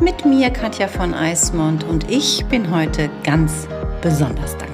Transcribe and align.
Mit 0.00 0.24
mir 0.24 0.50
Katja 0.50 0.86
von 0.86 1.12
Eismond 1.12 1.82
und 1.84 2.08
ich 2.08 2.44
bin 2.46 2.70
heute 2.70 3.10
ganz 3.24 3.66
besonders 4.00 4.56
dankbar. 4.58 4.69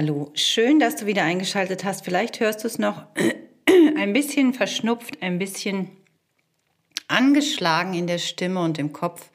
Hallo. 0.00 0.30
Schön, 0.32 0.78
dass 0.78 0.96
du 0.96 1.04
wieder 1.04 1.24
eingeschaltet 1.24 1.84
hast. 1.84 2.06
Vielleicht 2.06 2.40
hörst 2.40 2.64
du 2.64 2.68
es 2.68 2.78
noch 2.78 3.04
ein 3.98 4.14
bisschen 4.14 4.54
verschnupft, 4.54 5.20
ein 5.20 5.38
bisschen 5.38 5.90
angeschlagen 7.06 7.92
in 7.92 8.06
der 8.06 8.16
Stimme 8.16 8.60
und 8.60 8.78
im 8.78 8.94
Kopf. 8.94 9.28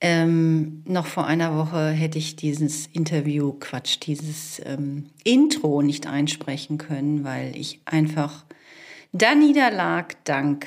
Ähm, 0.00 0.82
noch 0.84 1.06
vor 1.06 1.28
einer 1.28 1.56
Woche 1.56 1.90
hätte 1.90 2.18
ich 2.18 2.34
dieses 2.34 2.88
Interview, 2.88 3.52
Quatsch, 3.52 3.98
dieses 4.02 4.60
ähm, 4.64 5.10
Intro 5.22 5.80
nicht 5.80 6.08
einsprechen 6.08 6.76
können, 6.76 7.22
weil 7.22 7.56
ich 7.56 7.82
einfach 7.84 8.44
da 9.12 9.36
niederlag 9.36 10.16
dank 10.24 10.66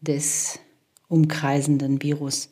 des 0.00 0.60
umkreisenden 1.08 2.00
Virus. 2.04 2.50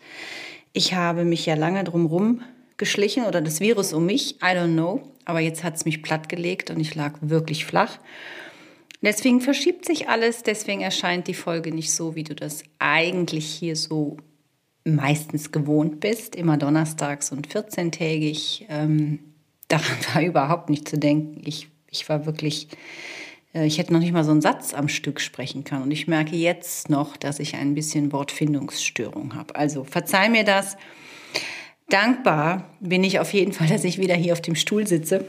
Ich 0.73 0.95
habe 0.95 1.25
mich 1.25 1.47
ja 1.47 1.55
lange 1.55 1.85
drumherum 1.85 2.43
geschlichen 2.77 3.25
oder 3.25 3.41
das 3.41 3.61
Virus 3.61 3.93
um 3.93 4.07
mich, 4.07 4.37
I 4.37 4.57
don't 4.57 4.73
know. 4.73 5.03
Aber 5.25 5.41
jetzt 5.41 5.65
hat 5.65 5.77
es 5.77 5.85
mich 5.85 6.03
plattgelegt 6.03 6.71
und 6.71 6.81
ich 6.81 6.95
lag 6.95 7.15
wirklich 7.21 7.65
flach. 7.65 7.99
Deswegen 9.01 9.41
verschiebt 9.41 9.85
sich 9.85 10.09
alles, 10.09 10.43
deswegen 10.43 10.81
erscheint 10.81 11.29
die 11.29 11.35
Folge 11.35 11.75
nicht 11.75 11.93
so, 11.93 12.15
wie 12.15 12.25
du 12.25 12.35
das 12.35 12.65
eigentlich 12.79 13.47
hier 13.47 13.77
so 13.77 14.17
meistens 14.85 15.53
gewohnt 15.53 16.01
bist, 16.01 16.37
immer 16.37 16.57
donnerstags 16.57 17.31
und 17.31 17.49
14-tägig. 17.49 18.67
Ähm, 18.69 19.19
daran 19.69 19.97
war 20.13 20.23
überhaupt 20.23 20.71
nicht 20.71 20.89
zu 20.89 20.99
denken. 20.99 21.43
Ich, 21.45 21.69
ich 21.91 22.09
war 22.09 22.27
wirklich, 22.27 22.69
äh, 23.55 23.67
ich 23.67 23.79
hätte 23.79 23.93
noch 23.93 24.01
nicht 24.01 24.13
mal 24.13 24.25
so 24.25 24.31
einen 24.31 24.43
Satz 24.43 24.75
am 24.75 24.89
Stück 24.89 25.21
sprechen 25.21 25.65
können. 25.65 25.83
Und 25.83 25.91
ich 25.91 26.07
merke 26.07 26.37
jetzt 26.37 26.91
noch, 26.91 27.17
dass 27.17 27.41
ich 27.41 27.57
ein 27.57 27.75
bisschen 27.75 28.13
Wortfindungsstörung 28.13 29.35
habe. 29.35 29.57
Also 29.57 29.85
verzeih 29.85 30.29
mir 30.29 30.45
das. 30.45 30.77
Dankbar 31.89 32.71
bin 32.81 33.05
ich 33.05 33.21
auf 33.21 33.33
jeden 33.33 33.53
Fall, 33.53 33.67
dass 33.69 33.85
ich 33.85 33.99
wieder 33.99 34.15
hier 34.15 34.33
auf 34.33 34.41
dem 34.41 34.57
Stuhl 34.57 34.87
sitze, 34.87 35.25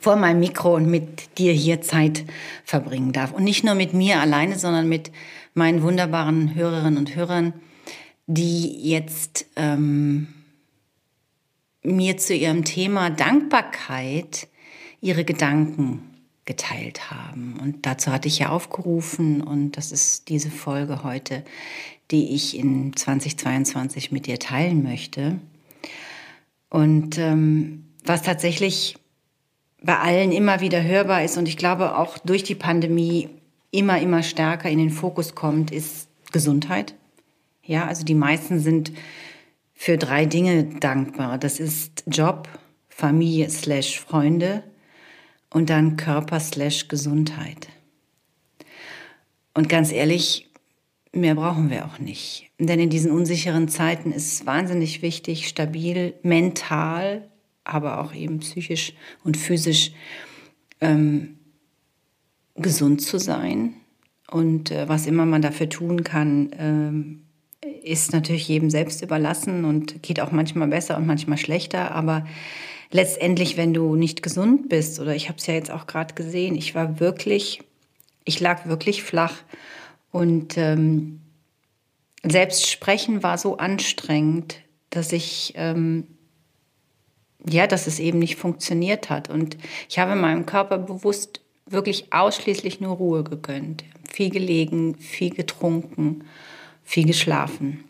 vor 0.00 0.16
meinem 0.16 0.40
Mikro 0.40 0.74
und 0.74 0.86
mit 0.86 1.38
dir 1.38 1.52
hier 1.52 1.80
Zeit 1.80 2.24
verbringen 2.64 3.12
darf. 3.12 3.32
Und 3.32 3.44
nicht 3.44 3.62
nur 3.62 3.74
mit 3.74 3.94
mir 3.94 4.20
alleine, 4.20 4.58
sondern 4.58 4.88
mit 4.88 5.12
meinen 5.54 5.82
wunderbaren 5.82 6.54
Hörerinnen 6.54 6.98
und 6.98 7.14
Hörern, 7.14 7.52
die 8.26 8.88
jetzt 8.88 9.46
ähm, 9.56 10.28
mir 11.82 12.16
zu 12.16 12.34
ihrem 12.34 12.64
Thema 12.64 13.10
Dankbarkeit 13.10 14.48
ihre 15.00 15.24
Gedanken 15.24 16.02
geteilt 16.44 17.10
haben. 17.10 17.58
Und 17.60 17.86
dazu 17.86 18.10
hatte 18.10 18.28
ich 18.28 18.40
ja 18.40 18.48
aufgerufen 18.48 19.40
und 19.40 19.76
das 19.76 19.92
ist 19.92 20.28
diese 20.28 20.50
Folge 20.50 21.04
heute, 21.04 21.44
die 22.10 22.34
ich 22.34 22.56
in 22.56 22.94
2022 22.96 24.10
mit 24.10 24.26
dir 24.26 24.38
teilen 24.38 24.82
möchte. 24.82 25.38
Und 26.68 27.18
ähm, 27.18 27.84
was 28.04 28.22
tatsächlich 28.22 28.96
bei 29.82 29.98
allen 29.98 30.32
immer 30.32 30.60
wieder 30.60 30.82
hörbar 30.82 31.24
ist 31.24 31.36
und 31.36 31.48
ich 31.48 31.56
glaube 31.56 31.98
auch 31.98 32.18
durch 32.18 32.44
die 32.44 32.54
Pandemie 32.54 33.28
immer, 33.70 34.00
immer 34.00 34.22
stärker 34.22 34.70
in 34.70 34.78
den 34.78 34.90
Fokus 34.90 35.34
kommt, 35.34 35.70
ist 35.70 36.08
Gesundheit. 36.32 36.94
Ja, 37.64 37.86
also 37.86 38.04
die 38.04 38.14
meisten 38.14 38.60
sind 38.60 38.92
für 39.74 39.98
drei 39.98 40.26
Dinge 40.26 40.64
dankbar. 40.64 41.38
Das 41.38 41.58
ist 41.58 42.04
Job, 42.06 42.48
Familie 42.88 43.50
slash 43.50 43.98
Freunde 44.00 44.62
und 45.50 45.70
dann 45.70 45.96
Körper 45.96 46.40
slash 46.40 46.88
Gesundheit. 46.88 47.68
Und 49.54 49.68
ganz 49.68 49.92
ehrlich, 49.92 50.48
mehr 51.12 51.34
brauchen 51.34 51.70
wir 51.70 51.84
auch 51.84 51.98
nicht. 51.98 52.50
Denn 52.58 52.80
in 52.80 52.90
diesen 52.90 53.10
unsicheren 53.10 53.68
Zeiten 53.68 54.12
ist 54.12 54.32
es 54.32 54.46
wahnsinnig 54.46 55.02
wichtig, 55.02 55.48
stabil, 55.48 56.14
mental, 56.22 57.28
aber 57.64 58.00
auch 58.00 58.14
eben 58.14 58.40
psychisch 58.40 58.94
und 59.22 59.36
physisch 59.36 59.92
ähm, 60.80 61.38
gesund 62.56 63.02
zu 63.02 63.18
sein. 63.18 63.74
Und 64.30 64.70
äh, 64.70 64.88
was 64.88 65.06
immer 65.06 65.26
man 65.26 65.42
dafür 65.42 65.68
tun 65.68 66.04
kann, 66.04 66.50
ähm, 66.58 67.22
ist 67.82 68.12
natürlich 68.12 68.48
jedem 68.48 68.70
selbst 68.70 69.02
überlassen 69.02 69.64
und 69.64 70.02
geht 70.02 70.20
auch 70.20 70.32
manchmal 70.32 70.68
besser 70.68 70.96
und 70.96 71.06
manchmal 71.06 71.38
schlechter. 71.38 71.92
Aber 71.92 72.26
letztendlich, 72.90 73.56
wenn 73.56 73.74
du 73.74 73.94
nicht 73.96 74.22
gesund 74.22 74.68
bist, 74.68 75.00
oder 75.00 75.14
ich 75.14 75.28
habe 75.28 75.38
es 75.38 75.46
ja 75.46 75.54
jetzt 75.54 75.70
auch 75.70 75.86
gerade 75.86 76.14
gesehen, 76.14 76.54
ich 76.54 76.74
war 76.74 77.00
wirklich, 77.00 77.60
ich 78.24 78.40
lag 78.40 78.66
wirklich 78.66 79.02
flach 79.02 79.34
und 80.12 80.56
ähm, 80.58 81.20
selbst 82.22 82.70
sprechen 82.70 83.22
war 83.22 83.38
so 83.38 83.56
anstrengend, 83.56 84.60
dass 84.90 85.10
ich, 85.10 85.54
ähm, 85.56 86.06
ja, 87.48 87.66
dass 87.66 87.88
es 87.88 87.98
eben 87.98 88.20
nicht 88.20 88.36
funktioniert 88.36 89.10
hat. 89.10 89.28
Und 89.28 89.56
ich 89.88 89.98
habe 89.98 90.14
meinem 90.14 90.46
Körper 90.46 90.78
bewusst 90.78 91.40
wirklich 91.66 92.12
ausschließlich 92.12 92.80
nur 92.80 92.96
Ruhe 92.96 93.24
gegönnt. 93.24 93.84
Viel 94.08 94.30
gelegen, 94.30 94.96
viel 94.96 95.30
getrunken, 95.30 96.24
viel 96.84 97.06
geschlafen. 97.06 97.84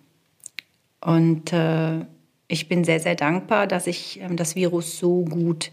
Und 1.01 1.53
äh, 1.53 2.07
ich 2.47 2.69
bin 2.69 2.85
sehr, 2.85 3.01
sehr 3.01 3.17
dankbar, 3.17 3.67
dass 3.67 3.89
ich 3.89 4.21
ähm, 4.21 4.37
das 4.37 4.55
Virus 4.55 4.99
so 4.99 5.25
gut 5.25 5.73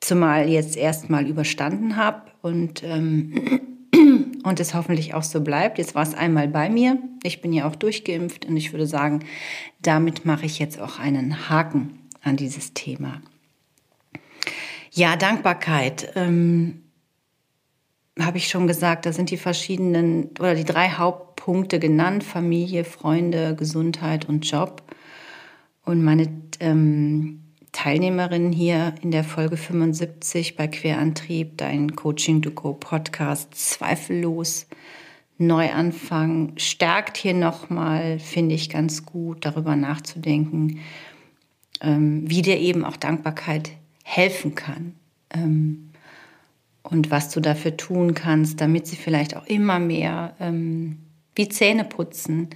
zumal 0.00 0.48
jetzt 0.48 0.76
erstmal 0.76 1.28
überstanden 1.28 1.96
habe 1.96 2.22
und 2.42 2.82
ähm, 2.82 3.73
und 4.44 4.60
es 4.60 4.74
hoffentlich 4.74 5.14
auch 5.14 5.22
so 5.22 5.40
bleibt. 5.40 5.78
Jetzt 5.78 5.94
war 5.94 6.02
es 6.02 6.14
einmal 6.14 6.46
bei 6.46 6.68
mir. 6.68 6.98
Ich 7.22 7.40
bin 7.40 7.52
ja 7.52 7.66
auch 7.66 7.74
durchgeimpft 7.74 8.44
und 8.44 8.56
ich 8.56 8.72
würde 8.72 8.86
sagen, 8.86 9.24
damit 9.80 10.24
mache 10.24 10.46
ich 10.46 10.58
jetzt 10.58 10.78
auch 10.78 11.00
einen 11.00 11.48
Haken 11.48 11.98
an 12.22 12.36
dieses 12.36 12.74
Thema. 12.74 13.20
Ja, 14.92 15.16
Dankbarkeit. 15.16 16.12
Ähm, 16.14 16.82
habe 18.20 18.36
ich 18.36 18.48
schon 18.48 18.68
gesagt, 18.68 19.06
da 19.06 19.12
sind 19.12 19.30
die 19.30 19.36
verschiedenen 19.38 20.30
oder 20.38 20.54
die 20.54 20.64
drei 20.64 20.90
Hauptpunkte 20.90 21.80
genannt: 21.80 22.22
Familie, 22.22 22.84
Freunde, 22.84 23.56
Gesundheit 23.56 24.28
und 24.28 24.48
Job. 24.48 24.82
Und 25.84 26.04
meine 26.04 26.28
ähm, 26.60 27.43
Teilnehmerin 27.74 28.52
hier 28.52 28.94
in 29.02 29.10
der 29.10 29.24
Folge 29.24 29.56
75 29.56 30.54
bei 30.54 30.68
Querantrieb, 30.68 31.58
dein 31.58 31.96
Coaching 31.96 32.40
to 32.40 32.52
Go 32.52 32.72
Podcast, 32.72 33.54
zweifellos 33.54 34.68
Neuanfang, 35.38 36.52
stärkt 36.56 37.16
hier 37.16 37.34
nochmal, 37.34 38.20
finde 38.20 38.54
ich 38.54 38.70
ganz 38.70 39.04
gut, 39.04 39.44
darüber 39.44 39.74
nachzudenken, 39.74 40.78
ähm, 41.80 42.22
wie 42.30 42.42
dir 42.42 42.58
eben 42.58 42.84
auch 42.84 42.96
Dankbarkeit 42.96 43.72
helfen 44.04 44.54
kann. 44.54 44.94
Ähm, 45.30 45.90
und 46.84 47.10
was 47.10 47.30
du 47.30 47.40
dafür 47.40 47.76
tun 47.76 48.14
kannst, 48.14 48.60
damit 48.60 48.86
sie 48.86 48.96
vielleicht 48.96 49.36
auch 49.36 49.46
immer 49.46 49.80
mehr 49.80 50.36
ähm, 50.38 50.98
wie 51.34 51.48
Zähneputzen 51.48 52.50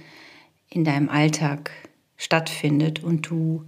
in 0.69 0.85
deinem 0.85 1.09
Alltag 1.09 1.71
stattfindet 2.15 3.03
und 3.03 3.29
du 3.29 3.65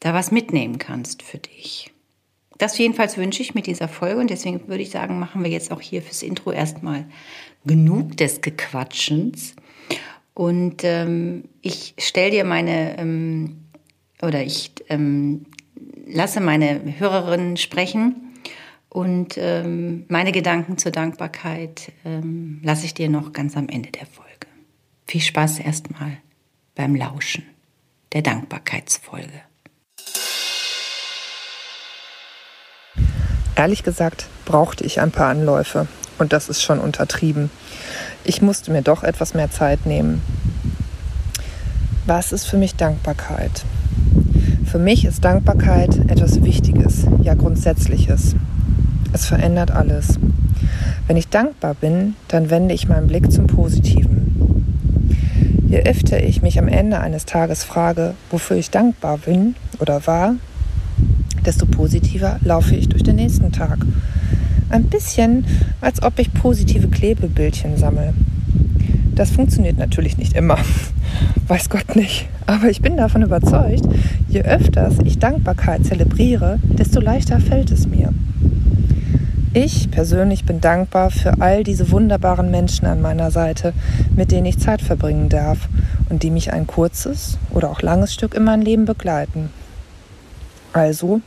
da 0.00 0.14
was 0.14 0.30
mitnehmen 0.30 0.78
kannst 0.78 1.22
für 1.22 1.38
dich. 1.38 1.92
Das 2.58 2.76
jedenfalls 2.76 3.16
wünsche 3.16 3.40
ich 3.40 3.54
mit 3.54 3.66
dieser 3.66 3.88
Folge 3.88 4.20
und 4.20 4.30
deswegen 4.30 4.66
würde 4.66 4.82
ich 4.82 4.90
sagen, 4.90 5.18
machen 5.18 5.44
wir 5.44 5.50
jetzt 5.50 5.70
auch 5.70 5.80
hier 5.80 6.02
fürs 6.02 6.22
Intro 6.22 6.50
erstmal 6.50 7.06
genug 7.64 8.16
des 8.16 8.40
Gequatschens. 8.40 9.54
Und 10.34 10.82
ähm, 10.84 11.44
ich 11.62 11.94
stelle 11.98 12.30
dir 12.30 12.44
meine, 12.44 12.98
ähm, 12.98 13.58
oder 14.22 14.42
ich 14.42 14.72
ähm, 14.88 15.46
lasse 16.06 16.40
meine 16.40 16.98
Hörerinnen 16.98 17.56
sprechen 17.56 18.34
und 18.88 19.36
ähm, 19.36 20.04
meine 20.08 20.32
Gedanken 20.32 20.78
zur 20.78 20.90
Dankbarkeit 20.90 21.92
ähm, 22.04 22.60
lasse 22.62 22.86
ich 22.86 22.94
dir 22.94 23.08
noch 23.08 23.32
ganz 23.32 23.56
am 23.56 23.68
Ende 23.68 23.90
der 23.90 24.06
Folge. 24.06 24.28
Viel 25.06 25.20
Spaß 25.20 25.60
erstmal 25.60 26.18
beim 26.74 26.94
Lauschen 26.94 27.44
der 28.12 28.22
Dankbarkeitsfolge. 28.22 29.47
Ehrlich 33.58 33.82
gesagt 33.82 34.28
brauchte 34.44 34.84
ich 34.84 35.00
ein 35.00 35.10
paar 35.10 35.30
Anläufe 35.30 35.88
und 36.20 36.32
das 36.32 36.48
ist 36.48 36.62
schon 36.62 36.78
untertrieben. 36.78 37.50
Ich 38.22 38.40
musste 38.40 38.70
mir 38.70 38.82
doch 38.82 39.02
etwas 39.02 39.34
mehr 39.34 39.50
Zeit 39.50 39.84
nehmen. 39.84 40.22
Was 42.06 42.30
ist 42.30 42.46
für 42.46 42.56
mich 42.56 42.76
Dankbarkeit? 42.76 43.64
Für 44.64 44.78
mich 44.78 45.04
ist 45.04 45.24
Dankbarkeit 45.24 45.96
etwas 46.08 46.44
Wichtiges, 46.44 47.04
ja 47.20 47.34
Grundsätzliches. 47.34 48.36
Es 49.12 49.26
verändert 49.26 49.72
alles. 49.72 50.20
Wenn 51.08 51.16
ich 51.16 51.26
dankbar 51.26 51.74
bin, 51.74 52.14
dann 52.28 52.50
wende 52.50 52.76
ich 52.76 52.86
meinen 52.86 53.08
Blick 53.08 53.32
zum 53.32 53.48
Positiven. 53.48 54.68
Je 55.66 55.82
öfter 55.82 56.22
ich 56.22 56.42
mich 56.42 56.60
am 56.60 56.68
Ende 56.68 57.00
eines 57.00 57.26
Tages 57.26 57.64
frage, 57.64 58.14
wofür 58.30 58.56
ich 58.56 58.70
dankbar 58.70 59.18
bin 59.18 59.56
oder 59.80 60.06
war, 60.06 60.36
desto 61.44 61.66
positiver 61.66 62.38
laufe 62.44 62.74
ich 62.74 62.88
durch 62.88 63.02
den 63.02 63.16
nächsten 63.16 63.52
Tag. 63.52 63.78
Ein 64.70 64.84
bisschen, 64.84 65.44
als 65.80 66.02
ob 66.02 66.18
ich 66.18 66.32
positive 66.32 66.88
Klebebildchen 66.88 67.76
sammle. 67.76 68.12
Das 69.14 69.30
funktioniert 69.30 69.78
natürlich 69.78 70.18
nicht 70.18 70.34
immer. 70.34 70.58
Weiß 71.48 71.70
Gott 71.70 71.96
nicht. 71.96 72.28
Aber 72.46 72.70
ich 72.70 72.82
bin 72.82 72.96
davon 72.96 73.22
überzeugt, 73.22 73.84
je 74.28 74.42
öfters 74.42 74.94
ich 75.04 75.18
Dankbarkeit 75.18 75.84
zelebriere, 75.84 76.60
desto 76.62 77.00
leichter 77.00 77.40
fällt 77.40 77.70
es 77.70 77.88
mir. 77.88 78.12
Ich 79.54 79.90
persönlich 79.90 80.44
bin 80.44 80.60
dankbar 80.60 81.10
für 81.10 81.40
all 81.40 81.64
diese 81.64 81.90
wunderbaren 81.90 82.50
Menschen 82.50 82.86
an 82.86 83.00
meiner 83.00 83.30
Seite, 83.30 83.72
mit 84.14 84.30
denen 84.30 84.46
ich 84.46 84.58
Zeit 84.58 84.82
verbringen 84.82 85.30
darf 85.30 85.68
und 86.10 86.22
die 86.22 86.30
mich 86.30 86.52
ein 86.52 86.66
kurzes 86.66 87.38
oder 87.50 87.70
auch 87.70 87.82
langes 87.82 88.12
Stück 88.12 88.34
in 88.34 88.44
mein 88.44 88.60
Leben 88.60 88.84
begleiten. 88.84 89.48
Also, 90.78 91.20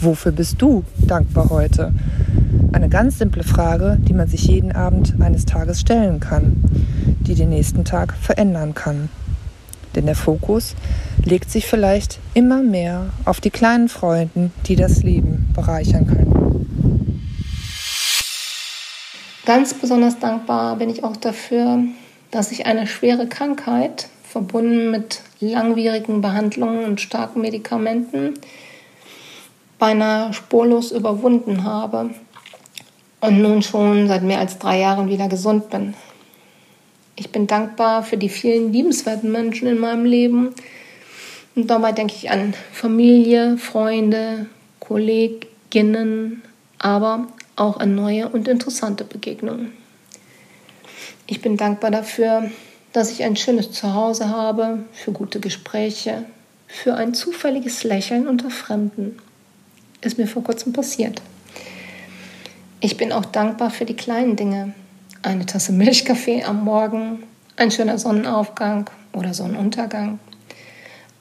wofür 0.00 0.32
bist 0.32 0.62
du 0.62 0.82
dankbar 0.96 1.50
heute? 1.50 1.92
Eine 2.72 2.88
ganz 2.88 3.18
simple 3.18 3.44
Frage, 3.44 3.98
die 4.00 4.14
man 4.14 4.28
sich 4.28 4.44
jeden 4.46 4.72
Abend 4.72 5.20
eines 5.20 5.44
Tages 5.44 5.80
stellen 5.80 6.20
kann, 6.20 6.64
die 7.20 7.34
den 7.34 7.50
nächsten 7.50 7.84
Tag 7.84 8.14
verändern 8.14 8.72
kann. 8.72 9.10
Denn 9.94 10.06
der 10.06 10.14
Fokus 10.14 10.74
legt 11.22 11.50
sich 11.50 11.66
vielleicht 11.66 12.18
immer 12.32 12.62
mehr 12.62 13.10
auf 13.26 13.42
die 13.42 13.50
kleinen 13.50 13.90
Freuden, 13.90 14.52
die 14.64 14.74
das 14.74 15.02
Leben 15.02 15.50
bereichern 15.54 16.06
können. 16.06 17.20
Ganz 19.44 19.74
besonders 19.74 20.18
dankbar 20.18 20.76
bin 20.76 20.88
ich 20.88 21.04
auch 21.04 21.18
dafür, 21.18 21.80
dass 22.30 22.52
ich 22.52 22.64
eine 22.64 22.86
schwere 22.86 23.26
Krankheit, 23.26 24.08
verbunden 24.22 24.90
mit 24.90 25.20
langwierigen 25.40 26.22
Behandlungen 26.22 26.86
und 26.86 27.02
starken 27.02 27.42
Medikamenten, 27.42 28.32
beinahe 29.78 30.32
spurlos 30.32 30.92
überwunden 30.92 31.64
habe 31.64 32.10
und 33.20 33.40
nun 33.40 33.62
schon 33.62 34.08
seit 34.08 34.22
mehr 34.22 34.38
als 34.38 34.58
drei 34.58 34.80
Jahren 34.80 35.08
wieder 35.08 35.28
gesund 35.28 35.70
bin. 35.70 35.94
Ich 37.16 37.30
bin 37.30 37.46
dankbar 37.46 38.02
für 38.02 38.16
die 38.16 38.28
vielen 38.28 38.72
liebenswerten 38.72 39.30
Menschen 39.30 39.68
in 39.68 39.78
meinem 39.78 40.04
Leben. 40.04 40.54
Und 41.54 41.68
dabei 41.68 41.92
denke 41.92 42.14
ich 42.16 42.30
an 42.30 42.54
Familie, 42.72 43.56
Freunde, 43.56 44.46
Kolleginnen, 44.80 46.42
aber 46.78 47.28
auch 47.56 47.78
an 47.78 47.94
neue 47.94 48.28
und 48.28 48.48
interessante 48.48 49.04
Begegnungen. 49.04 49.72
Ich 51.26 51.40
bin 51.40 51.56
dankbar 51.56 51.90
dafür, 51.90 52.50
dass 52.92 53.10
ich 53.10 53.22
ein 53.22 53.36
schönes 53.36 53.72
Zuhause 53.72 54.28
habe, 54.28 54.84
für 54.92 55.12
gute 55.12 55.40
Gespräche, 55.40 56.24
für 56.66 56.94
ein 56.94 57.14
zufälliges 57.14 57.84
Lächeln 57.84 58.28
unter 58.28 58.50
Fremden. 58.50 59.18
Ist 60.04 60.18
mir 60.18 60.26
vor 60.26 60.44
kurzem 60.44 60.74
passiert. 60.74 61.22
Ich 62.80 62.98
bin 62.98 63.10
auch 63.10 63.24
dankbar 63.24 63.70
für 63.70 63.86
die 63.86 63.96
kleinen 63.96 64.36
Dinge, 64.36 64.74
eine 65.22 65.46
Tasse 65.46 65.72
Milchkaffee 65.72 66.44
am 66.44 66.62
Morgen, 66.62 67.22
ein 67.56 67.70
schöner 67.70 67.96
Sonnenaufgang 67.96 68.90
oder 69.14 69.32
Sonnenuntergang, 69.32 70.18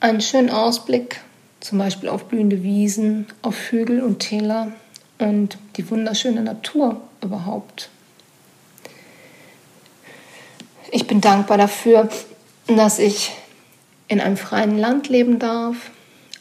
einen 0.02 0.20
schönen 0.20 0.50
Ausblick, 0.50 1.22
zum 1.62 1.78
Beispiel 1.78 2.10
auf 2.10 2.26
blühende 2.26 2.62
Wiesen, 2.62 3.28
auf 3.42 3.72
Hügel 3.72 4.02
und 4.02 4.20
Täler 4.20 4.74
und 5.18 5.58
die 5.78 5.90
wunderschöne 5.90 6.42
Natur 6.42 7.00
überhaupt. 7.22 7.90
Ich 10.92 11.08
bin 11.08 11.22
dankbar 11.22 11.58
dafür, 11.58 12.10
dass 12.68 13.00
ich 13.00 13.32
in 14.10 14.20
einem 14.20 14.36
freien 14.36 14.78
Land 14.78 15.08
leben 15.08 15.40
darf, 15.40 15.78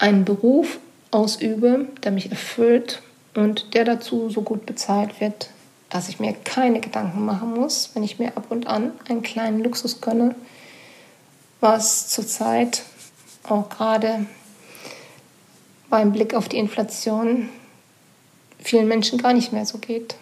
einen 0.00 0.24
Beruf 0.24 0.80
ausübe, 1.12 1.86
der 2.02 2.10
mich 2.10 2.30
erfüllt 2.30 3.00
und 3.34 3.74
der 3.74 3.84
dazu 3.84 4.28
so 4.28 4.42
gut 4.42 4.66
bezahlt 4.66 5.20
wird, 5.20 5.50
dass 5.90 6.08
ich 6.08 6.18
mir 6.18 6.32
keine 6.32 6.80
Gedanken 6.80 7.24
machen 7.24 7.54
muss, 7.54 7.90
wenn 7.94 8.02
ich 8.02 8.18
mir 8.18 8.36
ab 8.36 8.46
und 8.50 8.66
an 8.66 8.92
einen 9.08 9.22
kleinen 9.22 9.62
Luxus 9.62 10.00
gönne, 10.00 10.34
was 11.60 12.08
zurzeit 12.08 12.82
auch 13.44 13.68
gerade 13.68 14.26
beim 15.90 16.12
Blick 16.12 16.34
auf 16.34 16.48
die 16.48 16.58
Inflation 16.58 17.50
vielen 18.58 18.88
Menschen 18.88 19.18
gar 19.18 19.34
nicht 19.34 19.52
mehr 19.52 19.66
so 19.66 19.78
geht. 19.78 20.14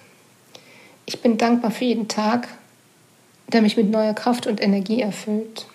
Ich 1.07 1.23
bin 1.23 1.39
dankbar 1.39 1.71
für 1.71 1.85
jeden 1.85 2.09
Tag, 2.09 2.49
der 3.49 3.63
mich 3.63 3.77
mit 3.77 3.91
neuer 3.91 4.15
Kraft 4.15 4.47
und 4.47 4.61
Energie 4.61 5.01
erfüllt. 5.01 5.67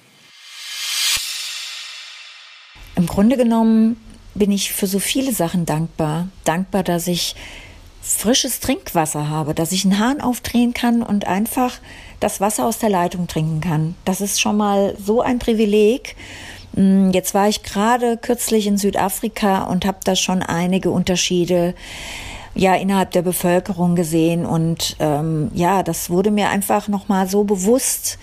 Im 2.96 3.06
Grunde 3.06 3.38
genommen 3.38 4.00
bin 4.36 4.52
ich 4.52 4.72
für 4.72 4.88
so 4.88 5.00
viele 5.00 5.34
Sachen 5.34 5.66
dankbar. 5.66 6.28
Dankbar, 6.44 6.84
dass 6.84 7.08
ich 7.08 7.36
frisches 8.02 8.60
Trinkwasser 8.60 9.30
habe, 9.30 9.56
dass 9.56 9.72
ich 9.72 9.84
einen 9.84 9.98
Hahn 9.98 10.22
aufdrehen 10.22 10.74
kann 10.74 11.02
und 11.02 11.26
einfach 11.26 11.80
das 12.20 12.40
Wasser 12.40 12.66
aus 12.66 12.78
der 12.78 12.90
Leitung 12.90 13.28
trinken 13.28 13.62
kann. 13.62 13.96
Das 14.06 14.22
ist 14.22 14.40
schon 14.40 14.58
mal 14.58 14.96
so 15.04 15.22
ein 15.22 15.40
Privileg. 15.40 16.16
Hm, 16.76 17.12
jetzt 17.12 17.34
war 17.34 17.50
ich 17.50 17.64
gerade 17.64 18.18
kürzlich 18.18 18.68
in 18.68 18.78
Südafrika 18.78 19.64
und 19.64 19.86
habe 19.86 19.98
da 20.04 20.16
schon 20.16 20.44
einige 20.44 20.92
Unterschiede 20.92 21.74
ja 22.54 22.76
innerhalb 22.76 23.12
der 23.12 23.22
Bevölkerung 23.22 23.96
gesehen 23.96 24.46
und 24.46 24.96
ähm, 25.00 25.52
ja, 25.54 25.84
das 25.84 26.10
wurde 26.10 26.32
mir 26.32 26.50
einfach 26.50 26.88
noch 26.88 27.10
mal 27.10 27.28
so 27.28 27.44
bewusst, 27.44 28.18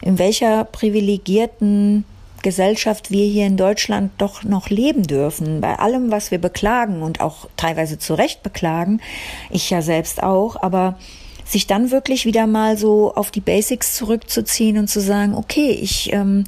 in 0.00 0.18
welcher 0.18 0.64
privilegierten 0.64 2.04
Gesellschaft 2.46 3.10
wir 3.10 3.26
hier 3.26 3.44
in 3.44 3.56
Deutschland 3.56 4.12
doch 4.18 4.44
noch 4.44 4.70
leben 4.70 5.02
dürfen. 5.02 5.60
Bei 5.60 5.80
allem, 5.80 6.12
was 6.12 6.30
wir 6.30 6.38
beklagen 6.38 7.02
und 7.02 7.20
auch 7.20 7.48
teilweise 7.56 7.98
zu 7.98 8.14
Recht 8.14 8.44
beklagen, 8.44 9.00
ich 9.50 9.68
ja 9.68 9.82
selbst 9.82 10.22
auch, 10.22 10.54
aber 10.62 10.96
sich 11.44 11.66
dann 11.66 11.90
wirklich 11.90 12.24
wieder 12.24 12.46
mal 12.46 12.78
so 12.78 13.12
auf 13.16 13.32
die 13.32 13.40
Basics 13.40 13.96
zurückzuziehen 13.96 14.78
und 14.78 14.86
zu 14.86 15.00
sagen, 15.00 15.34
okay, 15.34 15.72
ich 15.72 16.12
ähm, 16.12 16.44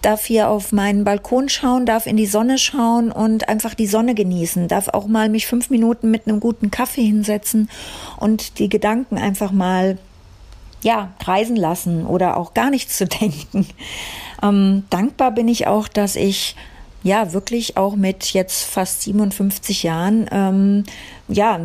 darf 0.00 0.24
hier 0.24 0.48
auf 0.48 0.72
meinen 0.72 1.04
Balkon 1.04 1.50
schauen, 1.50 1.84
darf 1.84 2.06
in 2.06 2.16
die 2.16 2.24
Sonne 2.24 2.56
schauen 2.56 3.12
und 3.12 3.50
einfach 3.50 3.74
die 3.74 3.86
Sonne 3.86 4.14
genießen, 4.14 4.68
darf 4.68 4.88
auch 4.88 5.06
mal 5.06 5.28
mich 5.28 5.46
fünf 5.46 5.68
Minuten 5.68 6.10
mit 6.10 6.26
einem 6.26 6.40
guten 6.40 6.70
Kaffee 6.70 7.04
hinsetzen 7.04 7.68
und 8.18 8.58
die 8.58 8.70
Gedanken 8.70 9.18
einfach 9.18 9.52
mal 9.52 9.98
ja, 10.82 11.12
kreisen 11.18 11.56
lassen 11.56 12.06
oder 12.06 12.38
auch 12.38 12.54
gar 12.54 12.70
nichts 12.70 12.96
zu 12.96 13.06
denken. 13.20 13.66
Ähm, 14.42 14.84
dankbar 14.90 15.32
bin 15.32 15.48
ich 15.48 15.66
auch, 15.66 15.88
dass 15.88 16.16
ich 16.16 16.56
ja 17.02 17.32
wirklich 17.32 17.76
auch 17.76 17.96
mit 17.96 18.32
jetzt 18.32 18.64
fast 18.64 19.02
57 19.02 19.82
Jahren 19.82 20.28
ähm, 20.30 20.84
ja 21.28 21.58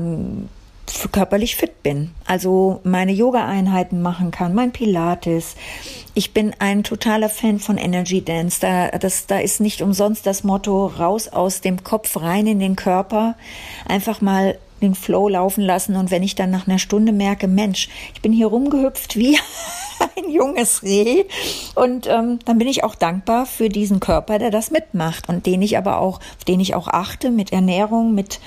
körperlich 1.12 1.56
fit 1.56 1.84
bin. 1.84 2.12
Also 2.26 2.80
meine 2.84 3.12
Yoga-Einheiten 3.12 4.02
machen 4.02 4.32
kann, 4.32 4.56
mein 4.56 4.72
Pilates. 4.72 5.56
Ich 6.14 6.34
bin 6.34 6.56
ein 6.60 6.84
totaler 6.84 7.30
Fan 7.30 7.60
von 7.60 7.78
Energy 7.78 8.24
Dance. 8.24 8.60
Da, 8.62 8.90
das, 8.90 9.28
da 9.28 9.40
ist 9.40 9.60
nicht 9.60 9.82
umsonst 9.82 10.26
das 10.26 10.44
Motto 10.44 10.88
raus 10.88 11.28
aus 11.28 11.62
dem 11.62 11.84
Kopf, 11.84 12.18
rein 12.18 12.48
in 12.48 12.60
den 12.60 12.76
Körper. 12.76 13.36
Einfach 13.88 14.22
mal 14.22 14.58
den 14.82 14.96
Flow 14.96 15.28
laufen 15.28 15.64
lassen 15.64 15.96
und 15.96 16.12
wenn 16.12 16.24
ich 16.24 16.36
dann 16.36 16.52
nach 16.52 16.68
einer 16.68 16.80
Stunde 16.80 17.12
merke, 17.12 17.48
Mensch, 17.48 17.90
ich 18.14 18.22
bin 18.22 18.34
hier 18.34 18.48
rumgehüpft 18.48 19.16
wie 19.16 19.38
ein 20.18 20.32
junges 20.32 20.84
Reh 20.84 21.26
und 21.76 22.08
ähm, 22.08 22.40
dann 22.46 22.58
bin 22.58 22.68
ich 22.68 22.84
auch 22.84 22.96
dankbar 22.96 23.46
für 23.46 23.70
diesen 23.70 24.00
Körper, 24.00 24.40
der 24.40 24.52
das 24.52 24.72
mitmacht 24.72 25.30
und 25.30 25.46
den 25.46 25.62
ich 25.62 25.78
aber 25.78 26.00
auch, 26.00 26.20
auf 26.20 26.44
den 26.48 26.60
ich 26.60 26.76
auch 26.76 26.88
achte 26.88 27.32
mit 27.32 27.52
Ernährung, 27.52 28.14
mit 28.14 28.40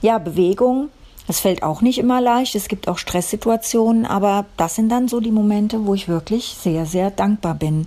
ja 0.00 0.18
Bewegung. 0.18 0.88
Das 1.26 1.40
fällt 1.40 1.62
auch 1.62 1.80
nicht 1.80 1.98
immer 1.98 2.20
leicht. 2.20 2.54
Es 2.54 2.68
gibt 2.68 2.86
auch 2.86 2.98
Stresssituationen, 2.98 4.04
aber 4.04 4.44
das 4.58 4.74
sind 4.74 4.90
dann 4.90 5.08
so 5.08 5.20
die 5.20 5.30
Momente, 5.30 5.86
wo 5.86 5.94
ich 5.94 6.06
wirklich 6.06 6.54
sehr, 6.60 6.84
sehr 6.84 7.10
dankbar 7.10 7.54
bin. 7.54 7.86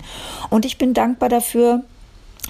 Und 0.50 0.66
ich 0.66 0.80
bin 0.80 0.96
dankbar 0.96 1.30
dafür, 1.30 1.84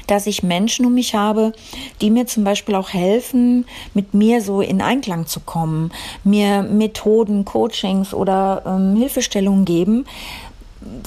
dass 0.05 0.27
ich 0.27 0.43
Menschen 0.43 0.85
um 0.85 0.93
mich 0.93 1.15
habe, 1.15 1.53
die 2.01 2.11
mir 2.11 2.27
zum 2.27 2.43
Beispiel 2.43 2.75
auch 2.75 2.89
helfen, 2.89 3.65
mit 3.93 4.13
mir 4.13 4.41
so 4.41 4.61
in 4.61 4.81
Einklang 4.81 5.25
zu 5.25 5.39
kommen, 5.39 5.91
mir 6.23 6.63
Methoden, 6.63 7.45
Coachings 7.45 8.13
oder 8.13 8.63
ähm, 8.65 8.95
Hilfestellungen 8.95 9.65
geben, 9.65 10.05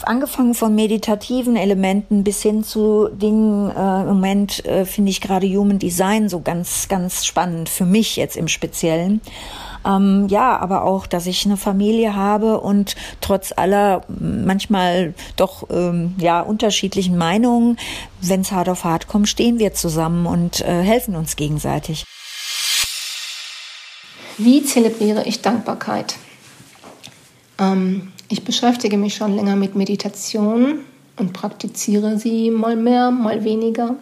angefangen 0.03 0.55
von 0.55 0.75
meditativen 0.75 1.57
Elementen 1.57 2.25
bis 2.25 2.43
hin 2.43 2.65
zu 2.65 3.09
Dingen, 3.09 3.71
äh, 3.71 4.01
im 4.03 4.09
Moment 4.09 4.65
äh, 4.67 4.85
finde 4.85 5.11
ich 5.11 5.21
gerade 5.21 5.47
Human 5.47 5.79
Design 5.79 6.29
so 6.29 6.41
ganz, 6.41 6.89
ganz 6.89 7.25
spannend 7.25 7.69
für 7.69 7.85
mich 7.85 8.17
jetzt 8.17 8.37
im 8.37 8.49
Speziellen. 8.49 9.21
Ähm, 9.85 10.27
ja, 10.29 10.59
aber 10.59 10.85
auch, 10.85 11.07
dass 11.07 11.27
ich 11.27 11.47
eine 11.47 11.57
Familie 11.57 12.15
habe 12.15 12.61
und 12.61 12.97
trotz 13.21 13.53
aller 13.57 14.03
manchmal 14.09 15.15
doch 15.37 15.69
ähm, 15.71 16.15
ja 16.19 16.41
unterschiedlichen 16.41 17.17
Meinungen, 17.17 17.79
wenn 18.21 18.43
es 18.43 18.53
hart 18.53 18.69
auf 18.69 18.85
hart 18.85 19.09
kommt, 19.09 19.29
stehen 19.29 19.59
wir 19.59 19.73
zusammen 19.73 20.27
und 20.27 20.61
äh, 20.61 20.83
helfen 20.83 21.17
uns 21.17 21.37
gegenseitig. 21.37 22.05
Wie 24.37 24.63
zelebriere 24.65 25.25
ich 25.27 25.43
Dankbarkeit? 25.43 26.17
Ähm, 27.59 28.13
ich 28.29 28.45
beschäftige 28.45 28.97
mich 28.97 29.15
schon 29.15 29.35
länger 29.35 29.57
mit 29.57 29.75
Meditation 29.75 30.81
und 31.17 31.33
praktiziere 31.33 32.19
sie 32.19 32.51
mal 32.51 32.77
mehr, 32.77 33.11
mal 33.11 33.45
weniger. 33.45 33.97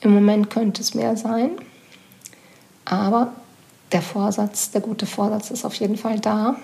Im 0.00 0.14
Moment 0.14 0.50
könnte 0.50 0.82
es 0.82 0.94
mehr 0.94 1.16
sein, 1.16 1.50
aber 2.84 3.32
der 3.92 4.02
Vorsatz, 4.02 4.70
der 4.70 4.80
gute 4.80 5.06
Vorsatz 5.06 5.50
ist 5.50 5.64
auf 5.64 5.74
jeden 5.74 5.96
Fall 5.96 6.20
da. 6.20 6.56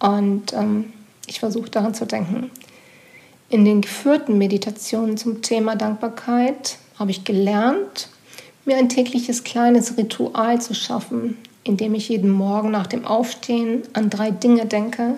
Und 0.00 0.52
ähm, 0.52 0.92
ich 1.26 1.40
versuche 1.40 1.70
daran 1.70 1.94
zu 1.94 2.06
denken. 2.06 2.50
In 3.50 3.64
den 3.64 3.80
geführten 3.80 4.38
Meditationen 4.38 5.16
zum 5.16 5.42
Thema 5.42 5.76
Dankbarkeit 5.76 6.78
habe 6.98 7.10
ich 7.10 7.24
gelernt, 7.24 8.08
mir 8.64 8.76
ein 8.76 8.88
tägliches 8.88 9.44
kleines 9.44 9.96
Ritual 9.96 10.60
zu 10.60 10.74
schaffen, 10.74 11.38
indem 11.64 11.94
ich 11.94 12.08
jeden 12.08 12.30
Morgen 12.30 12.70
nach 12.70 12.86
dem 12.86 13.04
Aufstehen 13.06 13.82
an 13.94 14.10
drei 14.10 14.30
Dinge 14.30 14.66
denke, 14.66 15.14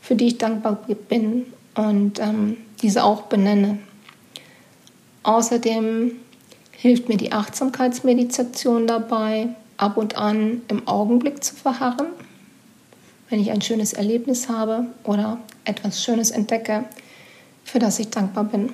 für 0.00 0.14
die 0.14 0.28
ich 0.28 0.38
dankbar 0.38 0.78
bin 1.08 1.46
und 1.74 2.20
ähm, 2.20 2.56
diese 2.82 3.02
auch 3.04 3.22
benenne. 3.22 3.78
Außerdem 5.24 6.12
hilft 6.72 7.08
mir 7.08 7.16
die 7.16 7.32
Achtsamkeitsmeditation 7.32 8.86
dabei, 8.86 9.48
ab 9.82 9.96
und 9.96 10.16
an 10.16 10.62
im 10.68 10.86
Augenblick 10.86 11.42
zu 11.42 11.56
verharren, 11.56 12.06
wenn 13.28 13.40
ich 13.40 13.50
ein 13.50 13.60
schönes 13.60 13.92
Erlebnis 13.92 14.48
habe 14.48 14.86
oder 15.02 15.38
etwas 15.64 16.02
Schönes 16.02 16.30
entdecke, 16.30 16.84
für 17.64 17.80
das 17.80 17.98
ich 17.98 18.08
dankbar 18.08 18.44
bin. 18.44 18.72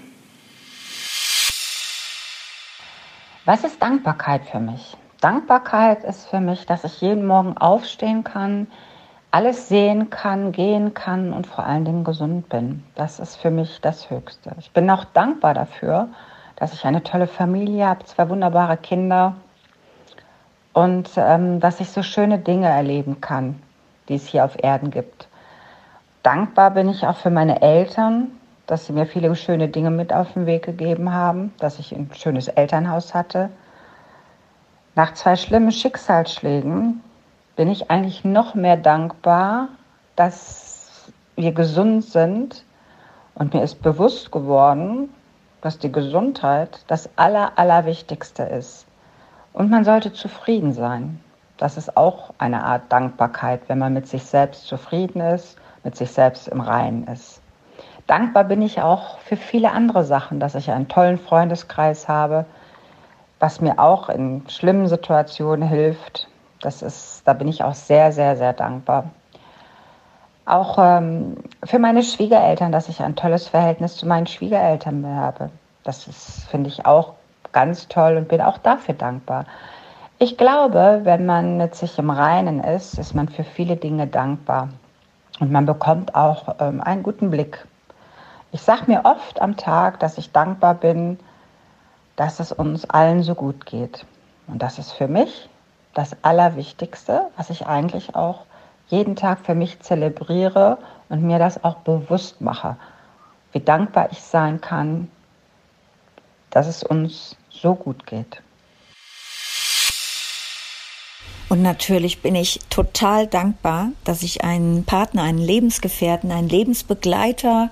Was 3.46 3.64
ist 3.64 3.80
Dankbarkeit 3.80 4.44
für 4.44 4.60
mich? 4.60 4.96
Dankbarkeit 5.22 6.04
ist 6.04 6.26
für 6.26 6.40
mich, 6.40 6.66
dass 6.66 6.84
ich 6.84 7.00
jeden 7.00 7.26
Morgen 7.26 7.56
aufstehen 7.56 8.22
kann, 8.22 8.66
alles 9.30 9.68
sehen 9.68 10.10
kann, 10.10 10.52
gehen 10.52 10.92
kann 10.92 11.32
und 11.32 11.46
vor 11.46 11.64
allen 11.64 11.86
Dingen 11.86 12.04
gesund 12.04 12.50
bin. 12.50 12.84
Das 12.94 13.18
ist 13.18 13.36
für 13.36 13.50
mich 13.50 13.80
das 13.80 14.10
Höchste. 14.10 14.54
Ich 14.58 14.70
bin 14.72 14.90
auch 14.90 15.04
dankbar 15.04 15.54
dafür, 15.54 16.08
dass 16.56 16.74
ich 16.74 16.84
eine 16.84 17.02
tolle 17.02 17.26
Familie 17.26 17.86
habe, 17.86 18.04
zwei 18.04 18.28
wunderbare 18.28 18.76
Kinder 18.76 19.36
und 20.78 21.10
ähm, 21.16 21.58
dass 21.58 21.80
ich 21.80 21.90
so 21.90 22.04
schöne 22.04 22.38
Dinge 22.38 22.68
erleben 22.68 23.20
kann, 23.20 23.60
die 24.08 24.14
es 24.14 24.28
hier 24.28 24.44
auf 24.44 24.62
Erden 24.62 24.92
gibt. 24.92 25.26
Dankbar 26.22 26.70
bin 26.70 26.88
ich 26.88 27.04
auch 27.04 27.16
für 27.16 27.30
meine 27.30 27.62
Eltern, 27.62 28.28
dass 28.68 28.86
sie 28.86 28.92
mir 28.92 29.04
viele 29.04 29.34
schöne 29.34 29.66
Dinge 29.66 29.90
mit 29.90 30.12
auf 30.12 30.34
den 30.34 30.46
Weg 30.46 30.66
gegeben 30.66 31.12
haben, 31.12 31.52
dass 31.58 31.80
ich 31.80 31.90
ein 31.92 32.08
schönes 32.14 32.46
Elternhaus 32.46 33.12
hatte. 33.12 33.50
Nach 34.94 35.14
zwei 35.14 35.34
schlimmen 35.34 35.72
Schicksalsschlägen 35.72 37.02
bin 37.56 37.68
ich 37.68 37.90
eigentlich 37.90 38.24
noch 38.24 38.54
mehr 38.54 38.76
dankbar, 38.76 39.70
dass 40.14 41.10
wir 41.34 41.50
gesund 41.50 42.04
sind. 42.04 42.64
Und 43.34 43.52
mir 43.52 43.64
ist 43.64 43.82
bewusst 43.82 44.30
geworden, 44.30 45.08
dass 45.60 45.80
die 45.80 45.90
Gesundheit 45.90 46.84
das 46.86 47.10
Aller, 47.16 47.50
Allerwichtigste 47.56 48.44
ist. 48.44 48.87
Und 49.58 49.70
man 49.70 49.82
sollte 49.82 50.12
zufrieden 50.12 50.72
sein. 50.72 51.18
Das 51.56 51.76
ist 51.76 51.96
auch 51.96 52.32
eine 52.38 52.62
Art 52.62 52.92
Dankbarkeit, 52.92 53.62
wenn 53.66 53.80
man 53.80 53.92
mit 53.92 54.06
sich 54.06 54.22
selbst 54.22 54.68
zufrieden 54.68 55.20
ist, 55.20 55.58
mit 55.82 55.96
sich 55.96 56.12
selbst 56.12 56.46
im 56.46 56.60
Reinen 56.60 57.08
ist. 57.08 57.42
Dankbar 58.06 58.44
bin 58.44 58.62
ich 58.62 58.80
auch 58.80 59.18
für 59.18 59.36
viele 59.36 59.72
andere 59.72 60.04
Sachen, 60.04 60.38
dass 60.38 60.54
ich 60.54 60.70
einen 60.70 60.86
tollen 60.86 61.18
Freundeskreis 61.18 62.06
habe, 62.06 62.44
was 63.40 63.60
mir 63.60 63.80
auch 63.80 64.08
in 64.08 64.48
schlimmen 64.48 64.86
Situationen 64.86 65.68
hilft. 65.68 66.28
Das 66.60 66.80
ist, 66.80 67.22
da 67.26 67.32
bin 67.32 67.48
ich 67.48 67.64
auch 67.64 67.74
sehr, 67.74 68.12
sehr, 68.12 68.36
sehr 68.36 68.52
dankbar. 68.52 69.10
Auch 70.46 70.78
ähm, 70.78 71.36
für 71.64 71.80
meine 71.80 72.04
Schwiegereltern, 72.04 72.70
dass 72.70 72.88
ich 72.88 73.02
ein 73.02 73.16
tolles 73.16 73.48
Verhältnis 73.48 73.96
zu 73.96 74.06
meinen 74.06 74.28
Schwiegereltern 74.28 75.04
habe. 75.04 75.50
Das 75.82 76.06
ist, 76.06 76.44
finde 76.48 76.68
ich, 76.68 76.86
auch 76.86 77.14
ganz 77.52 77.88
toll 77.88 78.16
und 78.16 78.28
bin 78.28 78.40
auch 78.40 78.58
dafür 78.58 78.94
dankbar. 78.94 79.46
Ich 80.18 80.36
glaube, 80.36 81.00
wenn 81.04 81.26
man 81.26 81.58
mit 81.58 81.74
sich 81.74 81.98
im 81.98 82.10
Reinen 82.10 82.62
ist, 82.62 82.98
ist 82.98 83.14
man 83.14 83.28
für 83.28 83.44
viele 83.44 83.76
Dinge 83.76 84.06
dankbar 84.06 84.70
und 85.38 85.52
man 85.52 85.66
bekommt 85.66 86.14
auch 86.14 86.56
ähm, 86.58 86.80
einen 86.80 87.02
guten 87.02 87.30
Blick. 87.30 87.66
Ich 88.50 88.62
sage 88.62 88.84
mir 88.86 89.04
oft 89.04 89.40
am 89.40 89.56
Tag, 89.56 90.00
dass 90.00 90.18
ich 90.18 90.32
dankbar 90.32 90.74
bin, 90.74 91.18
dass 92.16 92.40
es 92.40 92.50
uns 92.50 92.88
allen 92.90 93.22
so 93.22 93.34
gut 93.34 93.64
geht. 93.66 94.04
Und 94.48 94.62
das 94.62 94.78
ist 94.78 94.92
für 94.92 95.06
mich 95.06 95.48
das 95.94 96.16
Allerwichtigste, 96.22 97.28
was 97.36 97.50
ich 97.50 97.66
eigentlich 97.66 98.14
auch 98.16 98.44
jeden 98.88 99.16
Tag 99.16 99.40
für 99.40 99.54
mich 99.54 99.80
zelebriere 99.80 100.78
und 101.08 101.22
mir 101.22 101.38
das 101.38 101.62
auch 101.62 101.76
bewusst 101.76 102.40
mache, 102.40 102.76
wie 103.52 103.60
dankbar 103.60 104.08
ich 104.10 104.22
sein 104.22 104.60
kann, 104.60 105.10
dass 106.50 106.66
es 106.66 106.82
uns 106.82 107.36
so 107.60 107.74
gut 107.74 108.06
geht. 108.06 108.42
Und 111.48 111.62
natürlich 111.62 112.20
bin 112.20 112.34
ich 112.34 112.60
total 112.68 113.26
dankbar, 113.26 113.92
dass 114.04 114.22
ich 114.22 114.44
einen 114.44 114.84
Partner, 114.84 115.22
einen 115.22 115.38
Lebensgefährten, 115.38 116.30
einen 116.30 116.48
Lebensbegleiter, 116.48 117.70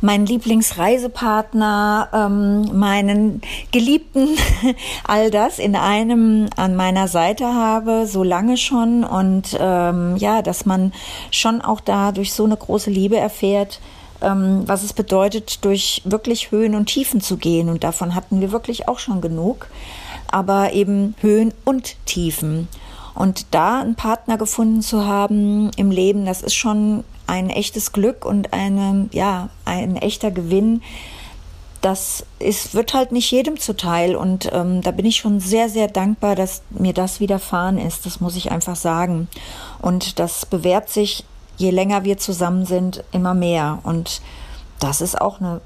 meinen 0.00 0.26
Lieblingsreisepartner, 0.26 2.08
ähm, 2.12 2.78
meinen 2.78 3.40
Geliebten, 3.72 4.28
all 5.04 5.30
das 5.30 5.58
in 5.58 5.74
einem 5.74 6.48
an 6.56 6.76
meiner 6.76 7.08
Seite 7.08 7.46
habe, 7.46 8.06
so 8.06 8.22
lange 8.22 8.58
schon. 8.58 9.04
Und 9.04 9.56
ähm, 9.58 10.16
ja, 10.16 10.42
dass 10.42 10.66
man 10.66 10.92
schon 11.30 11.62
auch 11.62 11.80
da 11.80 12.12
durch 12.12 12.32
so 12.32 12.44
eine 12.44 12.56
große 12.56 12.90
Liebe 12.90 13.16
erfährt, 13.16 13.80
ähm, 14.20 14.62
was 14.66 14.82
es 14.82 14.92
bedeutet, 14.92 15.64
durch 15.64 16.02
wirklich 16.04 16.50
Höhen 16.50 16.74
und 16.74 16.86
Tiefen 16.86 17.20
zu 17.20 17.36
gehen. 17.36 17.68
Und 17.68 17.84
davon 17.84 18.14
hatten 18.14 18.40
wir 18.40 18.52
wirklich 18.52 18.88
auch 18.88 18.98
schon 18.98 19.20
genug. 19.20 19.68
Aber 20.30 20.72
eben 20.72 21.14
Höhen 21.20 21.54
und 21.64 21.96
Tiefen. 22.06 22.68
Und 23.14 23.46
da 23.50 23.80
einen 23.80 23.96
Partner 23.96 24.38
gefunden 24.38 24.80
zu 24.80 25.04
haben 25.06 25.70
im 25.76 25.90
Leben, 25.90 26.24
das 26.24 26.42
ist 26.42 26.54
schon 26.54 27.02
ein 27.26 27.50
echtes 27.50 27.92
Glück 27.92 28.24
und 28.24 28.52
eine, 28.52 29.08
ja, 29.12 29.50
ein 29.64 29.96
echter 29.96 30.30
Gewinn. 30.30 30.82
Das 31.80 32.24
ist, 32.38 32.74
wird 32.74 32.94
halt 32.94 33.12
nicht 33.12 33.30
jedem 33.30 33.58
zuteil 33.58 34.16
und 34.16 34.50
ähm, 34.52 34.82
da 34.82 34.90
bin 34.90 35.04
ich 35.04 35.16
schon 35.16 35.40
sehr, 35.40 35.68
sehr 35.68 35.88
dankbar, 35.88 36.36
dass 36.36 36.62
mir 36.70 36.92
das 36.92 37.20
widerfahren 37.20 37.78
ist. 37.78 38.06
Das 38.06 38.20
muss 38.20 38.36
ich 38.36 38.50
einfach 38.50 38.76
sagen. 38.76 39.28
Und 39.80 40.18
das 40.18 40.46
bewährt 40.46 40.88
sich 40.88 41.24
je 41.58 41.70
länger 41.70 42.04
wir 42.04 42.16
zusammen 42.16 42.64
sind, 42.64 43.04
immer 43.12 43.34
mehr. 43.34 43.80
Und 43.82 44.22
das 44.80 45.00
ist 45.00 45.20
auch 45.20 45.40
eine 45.40 45.60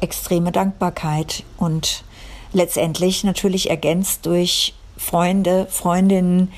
extreme 0.00 0.52
Dankbarkeit 0.52 1.42
und 1.56 2.04
letztendlich 2.52 3.24
natürlich 3.24 3.68
ergänzt 3.68 4.26
durch 4.26 4.74
Freunde, 4.96 5.66
Freundinnen, 5.70 6.52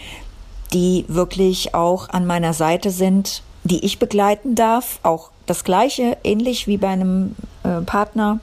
die 0.73 1.05
wirklich 1.09 1.75
auch 1.75 2.09
an 2.11 2.27
meiner 2.27 2.53
Seite 2.53 2.91
sind, 2.91 3.43
die 3.65 3.85
ich 3.85 3.99
begleiten 3.99 4.55
darf. 4.55 5.01
Auch 5.03 5.31
das 5.47 5.65
Gleiche, 5.65 6.17
ähnlich 6.23 6.67
wie 6.67 6.77
bei 6.77 6.89
einem 6.89 7.35
äh, 7.63 7.81
Partner, 7.81 8.41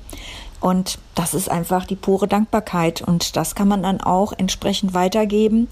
und 0.60 0.98
das 1.14 1.34
ist 1.34 1.50
einfach 1.50 1.86
die 1.86 1.96
pure 1.96 2.28
Dankbarkeit. 2.28 3.02
Und 3.02 3.36
das 3.36 3.54
kann 3.54 3.68
man 3.68 3.84
dann 3.84 4.02
auch 4.02 4.34
entsprechend 4.36 4.94
weitergeben 4.94 5.68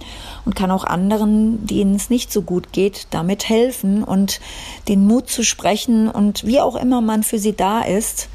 und 0.45 0.55
kann 0.55 0.71
auch 0.71 0.83
anderen, 0.83 1.65
denen 1.65 1.95
es 1.95 2.09
nicht 2.09 2.31
so 2.31 2.41
gut 2.43 2.71
geht, 2.71 3.07
damit 3.09 3.49
helfen 3.49 4.03
und 4.03 4.39
den 4.87 5.05
Mut 5.05 5.29
zu 5.29 5.43
sprechen 5.43 6.09
und 6.09 6.45
wie 6.45 6.59
auch 6.59 6.75
immer 6.75 7.01
man 7.01 7.23
für 7.23 7.39
sie 7.39 7.55
da 7.55 7.81
ist. 7.81 8.29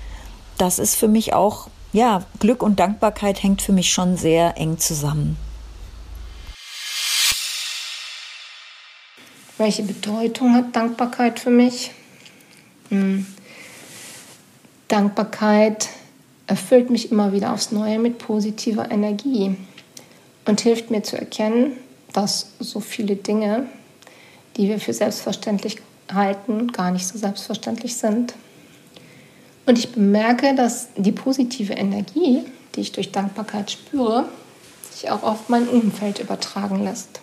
Das 0.58 0.78
ist 0.78 0.96
für 0.96 1.08
mich 1.08 1.34
auch, 1.34 1.68
ja, 1.92 2.24
Glück 2.40 2.62
und 2.62 2.80
Dankbarkeit 2.80 3.42
hängt 3.42 3.62
für 3.62 3.72
mich 3.72 3.92
schon 3.92 4.16
sehr 4.16 4.56
eng 4.58 4.78
zusammen. 4.78 5.36
Welche 9.56 9.82
Bedeutung 9.82 10.54
hat 10.54 10.74
Dankbarkeit 10.74 11.38
für 11.38 11.50
mich? 11.50 11.92
Hm. 12.88 13.26
Dankbarkeit 14.88 15.88
erfüllt 16.50 16.90
mich 16.90 17.12
immer 17.12 17.32
wieder 17.32 17.52
aufs 17.52 17.70
Neue 17.70 18.00
mit 18.00 18.18
positiver 18.18 18.90
Energie 18.90 19.56
und 20.46 20.60
hilft 20.60 20.90
mir 20.90 21.04
zu 21.04 21.16
erkennen, 21.16 21.76
dass 22.12 22.54
so 22.58 22.80
viele 22.80 23.14
Dinge, 23.14 23.66
die 24.56 24.68
wir 24.68 24.80
für 24.80 24.92
selbstverständlich 24.92 25.76
halten, 26.12 26.72
gar 26.72 26.90
nicht 26.90 27.06
so 27.06 27.16
selbstverständlich 27.16 27.94
sind. 27.94 28.34
Und 29.64 29.78
ich 29.78 29.92
bemerke, 29.92 30.56
dass 30.56 30.88
die 30.96 31.12
positive 31.12 31.74
Energie, 31.74 32.40
die 32.74 32.80
ich 32.80 32.90
durch 32.90 33.12
Dankbarkeit 33.12 33.70
spüre, 33.70 34.28
sich 34.90 35.08
auch 35.08 35.22
auf 35.22 35.48
mein 35.48 35.68
Umfeld 35.68 36.18
übertragen 36.18 36.82
lässt. 36.82 37.20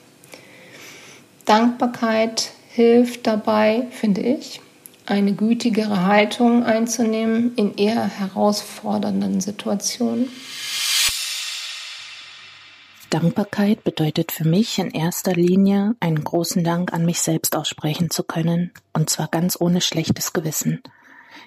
Dankbarkeit 1.43 2.51
hilft 2.69 3.27
dabei, 3.27 3.87
finde 3.91 4.21
ich, 4.21 4.61
eine 5.07 5.33
gütigere 5.33 6.05
Haltung 6.05 6.63
einzunehmen 6.63 7.55
in 7.55 7.75
eher 7.75 8.05
herausfordernden 8.05 9.41
Situationen. 9.41 10.29
Dankbarkeit 13.09 13.85
bedeutet 13.85 14.33
für 14.33 14.45
mich 14.45 14.79
in 14.79 14.91
erster 14.91 15.33
Linie, 15.33 15.95
einen 16.01 16.21
großen 16.21 16.63
Dank 16.63 16.91
an 16.91 17.05
mich 17.05 17.21
selbst 17.21 17.55
aussprechen 17.55 18.09
zu 18.09 18.23
können, 18.23 18.73
und 18.91 19.09
zwar 19.09 19.29
ganz 19.29 19.57
ohne 19.59 19.79
schlechtes 19.79 20.33
Gewissen. 20.33 20.81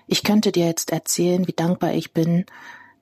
Ich 0.06 0.24
könnte 0.24 0.52
dir 0.52 0.66
jetzt 0.66 0.90
erzählen, 0.90 1.46
wie 1.46 1.52
dankbar 1.52 1.92
ich 1.92 2.14
bin, 2.14 2.46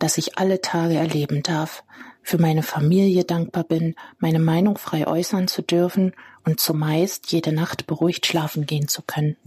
dass 0.00 0.18
ich 0.18 0.38
alle 0.38 0.60
Tage 0.60 0.96
erleben 0.96 1.44
darf, 1.44 1.84
für 2.28 2.36
meine 2.36 2.62
Familie 2.62 3.24
dankbar 3.24 3.64
bin, 3.64 3.94
meine 4.18 4.38
Meinung 4.38 4.76
frei 4.76 5.06
äußern 5.06 5.48
zu 5.48 5.62
dürfen 5.62 6.12
und 6.44 6.60
zumeist 6.60 7.32
jede 7.32 7.52
Nacht 7.52 7.86
beruhigt 7.86 8.26
schlafen 8.26 8.66
gehen 8.66 8.86
zu 8.86 9.00
können. 9.00 9.38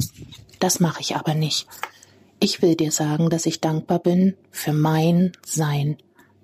Das 0.59 0.79
mache 0.79 1.01
ich 1.01 1.15
aber 1.15 1.35
nicht. 1.35 1.67
Ich 2.39 2.63
will 2.63 2.73
dir 2.73 2.91
sagen, 2.91 3.29
dass 3.29 3.45
ich 3.45 3.61
dankbar 3.61 4.00
bin 4.00 4.35
für 4.50 4.73
mein 4.73 5.33
Sein. 5.45 5.97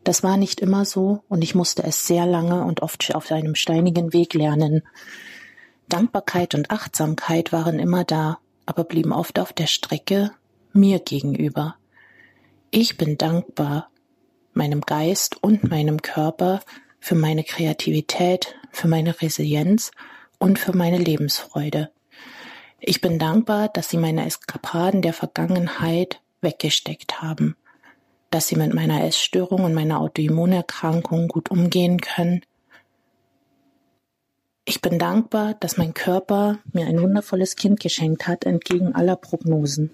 Das 0.03 0.21
war 0.21 0.37
nicht 0.37 0.59
immer 0.59 0.85
so 0.85 1.23
und 1.27 1.43
ich 1.43 1.55
musste 1.55 1.83
es 1.83 2.05
sehr 2.05 2.27
lange 2.27 2.65
und 2.65 2.83
oft 2.83 3.15
auf 3.15 3.31
einem 3.31 3.55
steinigen 3.55 4.13
Weg 4.13 4.35
lernen. 4.35 4.83
Dankbarkeit 5.89 6.53
und 6.53 6.69
Achtsamkeit 6.69 7.51
waren 7.51 7.79
immer 7.79 8.03
da, 8.03 8.37
aber 8.67 8.83
blieben 8.83 9.11
oft 9.11 9.39
auf 9.39 9.53
der 9.53 9.65
Strecke 9.65 10.29
mir 10.71 10.99
gegenüber. 10.99 11.77
Ich 12.69 12.95
bin 12.95 13.17
dankbar 13.17 13.89
meinem 14.57 14.81
Geist 14.81 15.41
und 15.41 15.69
meinem 15.69 16.01
Körper 16.01 16.61
für 16.99 17.15
meine 17.15 17.43
Kreativität, 17.43 18.55
für 18.71 18.87
meine 18.87 19.21
Resilienz 19.21 19.91
und 20.39 20.59
für 20.59 20.75
meine 20.75 20.97
Lebensfreude. 20.97 21.89
Ich 22.79 23.01
bin 23.01 23.17
dankbar, 23.17 23.69
dass 23.69 23.89
sie 23.89 23.97
meine 23.97 24.25
Eskapaden 24.25 25.01
der 25.01 25.13
Vergangenheit 25.13 26.21
weggesteckt 26.41 27.21
haben, 27.21 27.55
dass 28.29 28.47
sie 28.47 28.55
mit 28.55 28.73
meiner 28.73 29.03
Essstörung 29.03 29.63
und 29.63 29.73
meiner 29.73 29.99
Autoimmunerkrankung 30.01 31.27
gut 31.27 31.49
umgehen 31.49 32.01
können. 32.01 32.41
Ich 34.65 34.81
bin 34.81 34.99
dankbar, 34.99 35.53
dass 35.53 35.77
mein 35.77 35.93
Körper 35.93 36.59
mir 36.73 36.85
ein 36.87 37.01
wundervolles 37.01 37.55
Kind 37.55 37.79
geschenkt 37.79 38.27
hat, 38.27 38.45
entgegen 38.45 38.93
aller 38.93 39.15
Prognosen. 39.15 39.91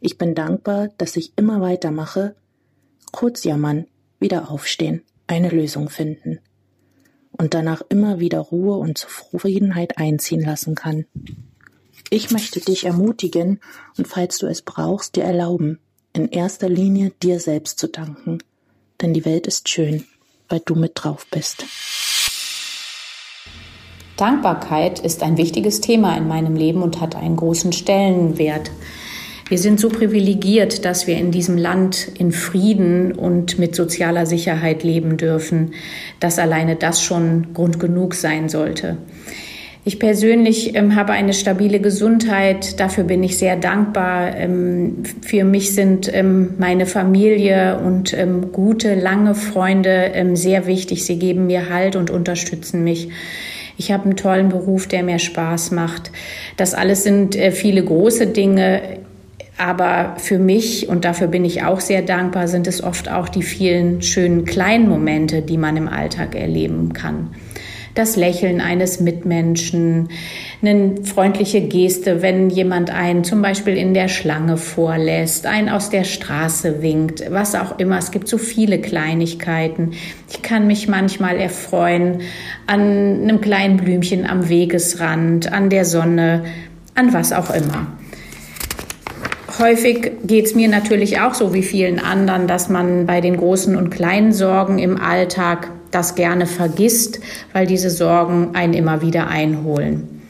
Ich 0.00 0.16
bin 0.16 0.34
dankbar, 0.34 0.88
dass 0.96 1.16
ich 1.16 1.32
immer 1.36 1.60
weitermache, 1.60 2.36
kurz 3.12 3.44
jammern, 3.44 3.86
wieder 4.18 4.50
aufstehen, 4.50 5.02
eine 5.26 5.48
Lösung 5.48 5.88
finden 5.90 6.40
und 7.38 7.54
danach 7.54 7.82
immer 7.88 8.18
wieder 8.18 8.40
Ruhe 8.40 8.76
und 8.76 8.98
Zufriedenheit 8.98 9.98
einziehen 9.98 10.40
lassen 10.40 10.74
kann. 10.74 11.06
Ich 12.10 12.30
möchte 12.30 12.60
dich 12.60 12.84
ermutigen 12.84 13.60
und 13.98 14.06
falls 14.06 14.38
du 14.38 14.46
es 14.46 14.62
brauchst, 14.62 15.16
dir 15.16 15.24
erlauben, 15.24 15.80
in 16.12 16.28
erster 16.28 16.68
Linie 16.68 17.12
dir 17.22 17.40
selbst 17.40 17.78
zu 17.78 17.88
danken, 17.88 18.38
denn 19.00 19.12
die 19.12 19.24
Welt 19.24 19.46
ist 19.46 19.68
schön, 19.68 20.04
weil 20.48 20.60
du 20.64 20.74
mit 20.74 20.92
drauf 20.94 21.26
bist. 21.30 21.64
Dankbarkeit 24.16 24.98
ist 25.00 25.22
ein 25.22 25.36
wichtiges 25.36 25.82
Thema 25.82 26.16
in 26.16 26.26
meinem 26.26 26.56
Leben 26.56 26.82
und 26.82 27.00
hat 27.00 27.16
einen 27.16 27.36
großen 27.36 27.72
Stellenwert. 27.72 28.70
Wir 29.48 29.58
sind 29.58 29.78
so 29.78 29.90
privilegiert, 29.90 30.84
dass 30.84 31.06
wir 31.06 31.16
in 31.16 31.30
diesem 31.30 31.56
Land 31.56 32.08
in 32.18 32.32
Frieden 32.32 33.12
und 33.12 33.60
mit 33.60 33.76
sozialer 33.76 34.26
Sicherheit 34.26 34.82
leben 34.82 35.16
dürfen, 35.18 35.72
dass 36.18 36.40
alleine 36.40 36.74
das 36.74 37.00
schon 37.00 37.54
Grund 37.54 37.78
genug 37.78 38.14
sein 38.14 38.48
sollte. 38.48 38.96
Ich 39.84 40.00
persönlich 40.00 40.74
ähm, 40.74 40.96
habe 40.96 41.12
eine 41.12 41.32
stabile 41.32 41.78
Gesundheit, 41.78 42.80
dafür 42.80 43.04
bin 43.04 43.22
ich 43.22 43.38
sehr 43.38 43.54
dankbar. 43.54 44.34
Ähm, 44.36 45.04
für 45.22 45.44
mich 45.44 45.76
sind 45.76 46.12
ähm, 46.12 46.54
meine 46.58 46.86
Familie 46.86 47.78
und 47.78 48.12
ähm, 48.14 48.50
gute, 48.50 48.96
lange 48.96 49.36
Freunde 49.36 50.10
ähm, 50.12 50.34
sehr 50.34 50.66
wichtig. 50.66 51.04
Sie 51.04 51.20
geben 51.20 51.46
mir 51.46 51.70
Halt 51.70 51.94
und 51.94 52.10
unterstützen 52.10 52.82
mich. 52.82 53.10
Ich 53.78 53.92
habe 53.92 54.06
einen 54.06 54.16
tollen 54.16 54.48
Beruf, 54.48 54.88
der 54.88 55.04
mir 55.04 55.20
Spaß 55.20 55.70
macht. 55.70 56.10
Das 56.56 56.74
alles 56.74 57.04
sind 57.04 57.36
äh, 57.36 57.52
viele 57.52 57.84
große 57.84 58.26
Dinge. 58.26 58.82
Aber 59.58 60.16
für 60.18 60.38
mich, 60.38 60.88
und 60.88 61.04
dafür 61.04 61.28
bin 61.28 61.44
ich 61.44 61.62
auch 61.62 61.80
sehr 61.80 62.02
dankbar, 62.02 62.46
sind 62.46 62.66
es 62.66 62.82
oft 62.82 63.10
auch 63.10 63.28
die 63.28 63.42
vielen 63.42 64.02
schönen 64.02 64.44
kleinen 64.44 64.88
Momente, 64.88 65.40
die 65.40 65.56
man 65.56 65.76
im 65.78 65.88
Alltag 65.88 66.34
erleben 66.34 66.92
kann. 66.92 67.30
Das 67.94 68.16
Lächeln 68.16 68.60
eines 68.60 69.00
Mitmenschen, 69.00 70.10
eine 70.60 70.96
freundliche 71.02 71.62
Geste, 71.62 72.20
wenn 72.20 72.50
jemand 72.50 72.90
einen 72.90 73.24
zum 73.24 73.40
Beispiel 73.40 73.74
in 73.78 73.94
der 73.94 74.08
Schlange 74.08 74.58
vorlässt, 74.58 75.46
einen 75.46 75.70
aus 75.70 75.88
der 75.88 76.04
Straße 76.04 76.82
winkt, 76.82 77.24
was 77.30 77.54
auch 77.54 77.78
immer. 77.78 77.96
Es 77.96 78.10
gibt 78.10 78.28
so 78.28 78.36
viele 78.36 78.82
Kleinigkeiten. 78.82 79.92
Ich 80.28 80.42
kann 80.42 80.66
mich 80.66 80.88
manchmal 80.88 81.38
erfreuen 81.38 82.20
an 82.66 83.22
einem 83.22 83.40
kleinen 83.40 83.78
Blümchen 83.78 84.26
am 84.26 84.50
Wegesrand, 84.50 85.50
an 85.50 85.70
der 85.70 85.86
Sonne, 85.86 86.44
an 86.94 87.14
was 87.14 87.32
auch 87.32 87.48
immer 87.48 87.86
häufig 89.58 90.12
geht 90.24 90.46
es 90.46 90.54
mir 90.54 90.68
natürlich 90.68 91.20
auch 91.20 91.34
so 91.34 91.52
wie 91.52 91.62
vielen 91.62 91.98
anderen, 91.98 92.46
dass 92.46 92.68
man 92.68 93.06
bei 93.06 93.20
den 93.20 93.36
großen 93.36 93.76
und 93.76 93.90
kleinen 93.90 94.32
Sorgen 94.32 94.78
im 94.78 95.00
Alltag 95.00 95.70
das 95.90 96.14
gerne 96.14 96.46
vergisst, 96.46 97.20
weil 97.52 97.66
diese 97.66 97.90
Sorgen 97.90 98.50
einen 98.54 98.74
immer 98.74 99.02
wieder 99.02 99.28
einholen. 99.28 100.22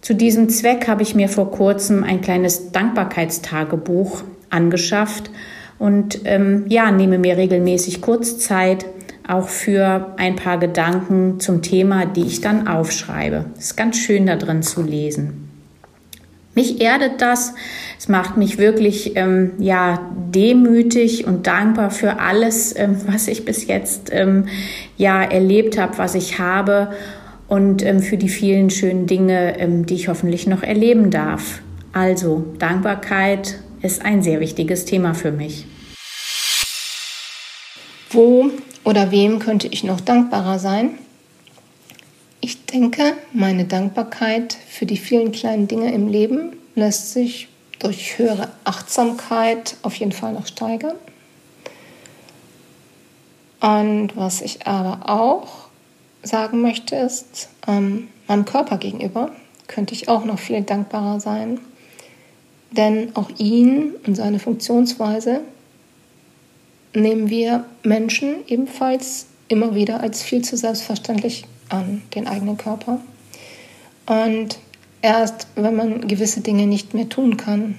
Zu 0.00 0.14
diesem 0.14 0.48
Zweck 0.48 0.88
habe 0.88 1.02
ich 1.02 1.14
mir 1.14 1.28
vor 1.28 1.50
kurzem 1.50 2.04
ein 2.04 2.20
kleines 2.20 2.72
Dankbarkeitstagebuch 2.72 4.22
angeschafft 4.50 5.30
und 5.78 6.20
ähm, 6.24 6.64
ja, 6.68 6.90
nehme 6.90 7.18
mir 7.18 7.36
regelmäßig 7.36 8.00
kurz 8.00 8.38
Zeit, 8.38 8.86
auch 9.26 9.48
für 9.48 10.14
ein 10.16 10.36
paar 10.36 10.58
Gedanken 10.58 11.38
zum 11.40 11.60
Thema, 11.60 12.06
die 12.06 12.24
ich 12.24 12.40
dann 12.40 12.66
aufschreibe. 12.66 13.44
Es 13.58 13.66
ist 13.66 13.76
ganz 13.76 13.98
schön 13.98 14.26
da 14.26 14.36
drin 14.36 14.62
zu 14.62 14.82
lesen. 14.82 15.47
Mich 16.58 16.80
erdet 16.80 17.22
das. 17.22 17.54
Es 18.00 18.08
macht 18.08 18.36
mich 18.36 18.58
wirklich 18.58 19.12
ähm, 19.14 19.52
ja 19.60 20.10
demütig 20.34 21.24
und 21.24 21.46
dankbar 21.46 21.92
für 21.92 22.18
alles, 22.18 22.76
ähm, 22.76 22.96
was 23.06 23.28
ich 23.28 23.44
bis 23.44 23.68
jetzt 23.68 24.08
ähm, 24.10 24.48
ja 24.96 25.22
erlebt 25.22 25.78
habe, 25.78 25.98
was 25.98 26.16
ich 26.16 26.40
habe 26.40 26.90
und 27.46 27.84
ähm, 27.84 28.00
für 28.00 28.16
die 28.16 28.28
vielen 28.28 28.70
schönen 28.70 29.06
Dinge, 29.06 29.56
ähm, 29.60 29.86
die 29.86 29.94
ich 29.94 30.08
hoffentlich 30.08 30.48
noch 30.48 30.64
erleben 30.64 31.12
darf. 31.12 31.60
Also 31.92 32.44
Dankbarkeit 32.58 33.60
ist 33.80 34.04
ein 34.04 34.24
sehr 34.24 34.40
wichtiges 34.40 34.84
Thema 34.84 35.14
für 35.14 35.30
mich. 35.30 35.64
Wo 38.10 38.50
oder 38.82 39.12
wem 39.12 39.38
könnte 39.38 39.68
ich 39.68 39.84
noch 39.84 40.00
dankbarer 40.00 40.58
sein? 40.58 40.98
Ich 42.48 42.64
denke, 42.64 43.12
meine 43.34 43.66
Dankbarkeit 43.66 44.54
für 44.54 44.86
die 44.86 44.96
vielen 44.96 45.32
kleinen 45.32 45.68
Dinge 45.68 45.92
im 45.92 46.08
Leben 46.08 46.56
lässt 46.74 47.12
sich 47.12 47.48
durch 47.78 48.16
höhere 48.16 48.48
Achtsamkeit 48.64 49.76
auf 49.82 49.94
jeden 49.96 50.12
Fall 50.12 50.32
noch 50.32 50.46
steigern. 50.46 50.96
Und 53.60 54.16
was 54.16 54.40
ich 54.40 54.66
aber 54.66 55.10
auch 55.10 55.68
sagen 56.22 56.62
möchte, 56.62 56.96
ist, 56.96 57.50
ähm, 57.66 58.08
meinem 58.28 58.46
Körper 58.46 58.78
gegenüber 58.78 59.30
könnte 59.66 59.92
ich 59.92 60.08
auch 60.08 60.24
noch 60.24 60.38
viel 60.38 60.62
dankbarer 60.62 61.20
sein. 61.20 61.60
Denn 62.70 63.14
auch 63.14 63.28
ihn 63.36 63.92
und 64.06 64.14
seine 64.14 64.38
Funktionsweise 64.38 65.42
nehmen 66.94 67.28
wir 67.28 67.66
Menschen 67.82 68.36
ebenfalls 68.46 69.26
immer 69.48 69.74
wieder 69.74 70.00
als 70.00 70.22
viel 70.22 70.40
zu 70.40 70.56
selbstverständlich 70.56 71.44
an 71.68 72.02
den 72.14 72.26
eigenen 72.26 72.56
Körper. 72.56 73.00
Und 74.06 74.58
erst 75.02 75.48
wenn 75.54 75.76
man 75.76 76.08
gewisse 76.08 76.40
Dinge 76.40 76.66
nicht 76.66 76.94
mehr 76.94 77.08
tun 77.08 77.36
kann, 77.36 77.76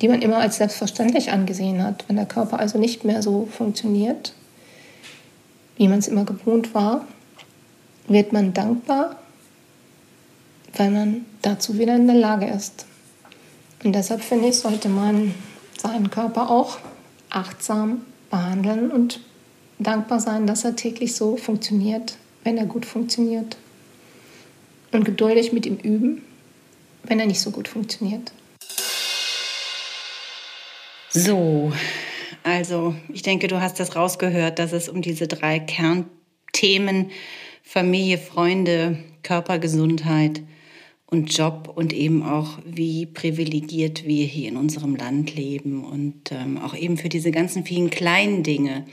die 0.00 0.08
man 0.08 0.22
immer 0.22 0.38
als 0.38 0.56
selbstverständlich 0.56 1.32
angesehen 1.32 1.82
hat, 1.82 2.04
wenn 2.08 2.16
der 2.16 2.26
Körper 2.26 2.58
also 2.58 2.78
nicht 2.78 3.04
mehr 3.04 3.22
so 3.22 3.48
funktioniert, 3.50 4.32
wie 5.76 5.88
man 5.88 5.98
es 5.98 6.08
immer 6.08 6.24
gewohnt 6.24 6.74
war, 6.74 7.04
wird 8.06 8.32
man 8.32 8.54
dankbar, 8.54 9.16
weil 10.76 10.90
man 10.90 11.26
dazu 11.42 11.78
wieder 11.78 11.96
in 11.96 12.06
der 12.06 12.16
Lage 12.16 12.46
ist. 12.46 12.86
Und 13.84 13.94
deshalb 13.94 14.22
finde 14.22 14.48
ich, 14.48 14.56
sollte 14.56 14.88
man 14.88 15.34
seinen 15.80 16.10
Körper 16.10 16.50
auch 16.50 16.78
achtsam 17.30 18.02
behandeln 18.30 18.90
und 18.90 19.20
dankbar 19.78 20.20
sein, 20.20 20.46
dass 20.46 20.64
er 20.64 20.74
täglich 20.74 21.14
so 21.14 21.36
funktioniert, 21.36 22.16
wenn 22.48 22.56
er 22.56 22.64
gut 22.64 22.86
funktioniert. 22.86 23.58
Und 24.90 25.04
geduldig 25.04 25.52
mit 25.52 25.66
ihm 25.66 25.76
üben, 25.76 26.22
wenn 27.04 27.20
er 27.20 27.26
nicht 27.26 27.40
so 27.40 27.50
gut 27.50 27.68
funktioniert. 27.68 28.32
So, 31.10 31.74
also 32.44 32.94
ich 33.12 33.20
denke, 33.20 33.48
du 33.48 33.60
hast 33.60 33.78
das 33.80 33.96
rausgehört, 33.96 34.58
dass 34.58 34.72
es 34.72 34.88
um 34.88 35.02
diese 35.02 35.28
drei 35.28 35.58
Kernthemen 35.58 37.10
Familie, 37.62 38.16
Freunde, 38.16 38.96
Körpergesundheit 39.22 40.40
und 41.04 41.36
Job 41.36 41.70
und 41.74 41.92
eben 41.92 42.22
auch, 42.22 42.60
wie 42.64 43.04
privilegiert 43.04 44.06
wir 44.06 44.24
hier 44.24 44.48
in 44.48 44.56
unserem 44.56 44.96
Land 44.96 45.36
leben 45.36 45.84
und 45.84 46.32
ähm, 46.32 46.56
auch 46.56 46.74
eben 46.74 46.96
für 46.96 47.10
diese 47.10 47.30
ganzen 47.30 47.64
vielen 47.64 47.90
kleinen 47.90 48.42
Dinge, 48.42 48.86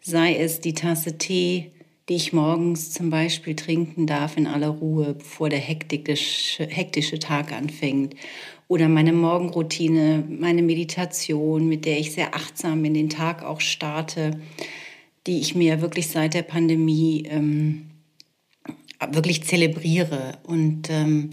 sei 0.00 0.34
es 0.36 0.60
die 0.60 0.72
Tasse 0.72 1.18
Tee, 1.18 1.72
die 2.08 2.14
ich 2.14 2.32
morgens 2.32 2.92
zum 2.92 3.10
Beispiel 3.10 3.56
trinken 3.56 4.06
darf 4.06 4.36
in 4.36 4.46
aller 4.46 4.68
Ruhe, 4.68 5.14
bevor 5.14 5.48
der 5.48 5.58
hektische, 5.58 6.66
hektische 6.66 7.18
Tag 7.18 7.52
anfängt, 7.52 8.14
oder 8.68 8.88
meine 8.88 9.12
Morgenroutine, 9.12 10.24
meine 10.28 10.62
Meditation, 10.62 11.68
mit 11.68 11.84
der 11.84 11.98
ich 11.98 12.12
sehr 12.12 12.34
achtsam 12.34 12.84
in 12.84 12.94
den 12.94 13.08
Tag 13.08 13.44
auch 13.44 13.60
starte, 13.60 14.40
die 15.26 15.40
ich 15.40 15.54
mir 15.54 15.80
wirklich 15.80 16.08
seit 16.08 16.34
der 16.34 16.42
Pandemie 16.42 17.24
ähm, 17.28 17.90
wirklich 19.12 19.44
zelebriere. 19.44 20.38
Und 20.44 20.90
ähm, 20.90 21.30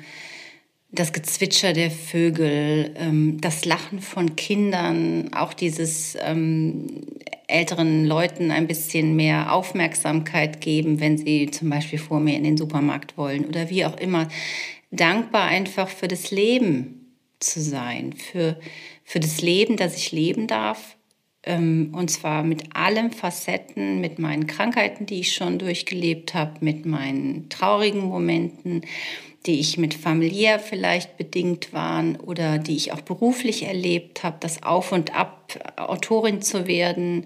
das 0.92 1.12
Gezwitscher 1.12 1.74
der 1.74 1.90
Vögel, 1.90 2.94
ähm, 2.98 3.42
das 3.42 3.66
Lachen 3.66 4.00
von 4.00 4.36
Kindern, 4.36 5.34
auch 5.34 5.54
dieses 5.54 6.16
ähm, 6.22 6.86
älteren 7.54 8.06
Leuten 8.06 8.52
ein 8.52 8.68
bisschen 8.68 9.16
mehr 9.16 9.54
Aufmerksamkeit 9.54 10.60
geben, 10.60 11.00
wenn 11.00 11.18
sie 11.18 11.52
zum 11.52 11.70
Beispiel 11.70 12.00
vor 12.00 12.20
mir 12.20 12.36
in 12.36 12.44
den 12.44 12.58
Supermarkt 12.58 13.18
wollen 13.18 13.46
oder 13.46 13.70
wie 13.70 13.86
auch 13.86 13.98
immer. 13.98 14.28
Dankbar 14.92 15.44
einfach 15.46 15.88
für 15.88 16.08
das 16.08 16.32
Leben 16.32 17.16
zu 17.39 17.62
sein, 17.62 18.13
für, 18.13 18.60
für 19.04 19.20
das 19.20 19.42
Leben, 19.42 19.78
das 19.78 19.96
ich 19.96 20.12
leben 20.12 20.48
darf, 20.48 20.98
und 21.45 22.08
zwar 22.10 22.43
mit 22.43 22.73
allen 22.73 23.12
Facetten, 23.12 23.99
mit 23.99 24.17
meinen 24.17 24.47
Krankheiten, 24.47 25.06
die 25.06 25.19
ich 25.19 25.34
schon 25.34 25.60
durchgelebt 25.60 26.34
habe, 26.34 26.53
mit 26.62 26.86
meinen 26.86 27.49
traurigen 27.49 28.01
Momenten, 28.01 28.82
die 29.45 29.60
ich 29.60 29.77
mit 29.77 29.93
familiär 29.93 30.58
vielleicht 30.60 31.17
bedingt 31.17 31.73
waren 31.73 32.15
oder 32.15 32.60
die 32.60 32.77
ich 32.77 32.93
auch 32.93 33.01
beruflich 33.01 33.63
erlebt 33.63 34.23
habe, 34.23 34.38
das 34.39 34.63
Auf 34.63 34.93
und 34.93 35.15
Ab, 35.15 35.60
Autorin 35.75 36.41
zu 36.41 36.65
werden, 36.65 37.25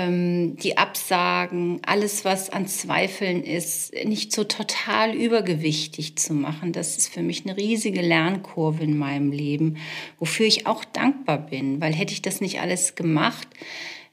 die 0.00 0.78
Absagen, 0.78 1.80
alles, 1.84 2.24
was 2.24 2.50
an 2.50 2.68
Zweifeln 2.68 3.42
ist, 3.42 3.92
nicht 4.04 4.32
so 4.32 4.44
total 4.44 5.12
übergewichtig 5.14 6.16
zu 6.16 6.34
machen. 6.34 6.72
Das 6.72 6.96
ist 6.96 7.12
für 7.12 7.22
mich 7.22 7.44
eine 7.44 7.56
riesige 7.56 8.00
Lernkurve 8.00 8.84
in 8.84 8.96
meinem 8.96 9.32
Leben, 9.32 9.78
wofür 10.20 10.46
ich 10.46 10.68
auch 10.68 10.84
dankbar 10.84 11.38
bin, 11.38 11.80
weil 11.80 11.92
hätte 11.92 12.12
ich 12.12 12.22
das 12.22 12.40
nicht 12.40 12.60
alles 12.60 12.94
gemacht, 12.94 13.48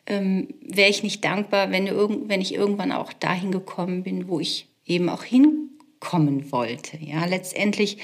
ähm, 0.07 0.47
wäre 0.61 0.89
ich 0.89 1.03
nicht 1.03 1.23
dankbar, 1.23 1.71
wenn, 1.71 1.85
wenn 2.29 2.41
ich 2.41 2.55
irgendwann 2.55 2.91
auch 2.91 3.13
dahin 3.13 3.51
gekommen 3.51 4.01
bin, 4.01 4.27
wo 4.27 4.39
ich 4.39 4.67
eben 4.87 5.07
auch 5.07 5.23
hinkommen 5.23 6.51
wollte. 6.51 6.97
Ja, 6.99 7.25
letztendlich, 7.25 7.99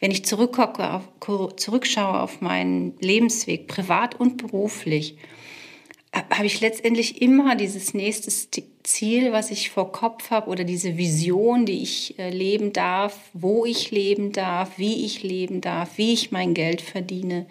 wenn 0.00 0.10
ich 0.10 0.24
zurückschaue 0.24 2.20
auf 2.20 2.40
meinen 2.40 2.94
Lebensweg, 3.00 3.68
privat 3.68 4.18
und 4.18 4.38
beruflich, 4.38 5.18
habe 6.30 6.46
ich 6.46 6.60
letztendlich 6.60 7.20
immer 7.22 7.56
dieses 7.56 7.94
nächste 7.94 8.30
Ziel, 8.82 9.32
was 9.32 9.50
ich 9.50 9.70
vor 9.70 9.92
Kopf 9.92 10.30
habe 10.30 10.50
oder 10.50 10.64
diese 10.64 10.96
Vision, 10.96 11.66
die 11.66 11.82
ich 11.82 12.18
äh, 12.18 12.30
leben 12.30 12.72
darf, 12.72 13.18
wo 13.32 13.64
ich 13.66 13.90
leben 13.90 14.32
darf, 14.32 14.78
wie 14.78 15.04
ich 15.04 15.22
leben 15.22 15.60
darf, 15.60 15.98
wie 15.98 16.12
ich 16.12 16.32
mein 16.32 16.54
Geld 16.54 16.80
verdiene, 16.80 17.46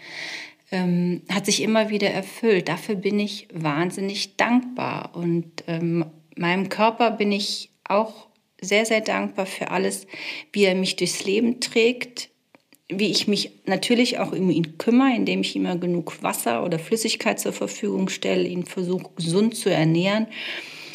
ähm, 0.71 1.21
hat 1.31 1.45
sich 1.45 1.61
immer 1.61 1.89
wieder 1.89 2.09
erfüllt. 2.09 2.69
Dafür 2.69 2.95
bin 2.95 3.19
ich 3.19 3.47
wahnsinnig 3.53 4.37
dankbar 4.37 5.11
und 5.15 5.63
ähm, 5.67 6.05
meinem 6.35 6.69
Körper 6.69 7.11
bin 7.11 7.31
ich 7.31 7.69
auch 7.83 8.27
sehr, 8.61 8.85
sehr 8.85 9.01
dankbar 9.01 9.45
für 9.45 9.71
alles, 9.71 10.07
wie 10.51 10.63
er 10.63 10.75
mich 10.75 10.95
durchs 10.95 11.23
Leben 11.23 11.59
trägt, 11.59 12.29
wie 12.89 13.09
ich 13.09 13.27
mich 13.27 13.51
natürlich 13.65 14.19
auch 14.19 14.31
um 14.31 14.49
ihn 14.51 14.77
kümmere, 14.77 15.15
indem 15.15 15.41
ich 15.41 15.55
immer 15.55 15.75
genug 15.75 16.21
Wasser 16.21 16.63
oder 16.63 16.77
Flüssigkeit 16.77 17.39
zur 17.39 17.53
Verfügung 17.53 18.09
stelle, 18.09 18.47
ihn 18.47 18.65
versuche 18.65 19.09
gesund 19.15 19.55
zu 19.55 19.69
ernähren, 19.69 20.27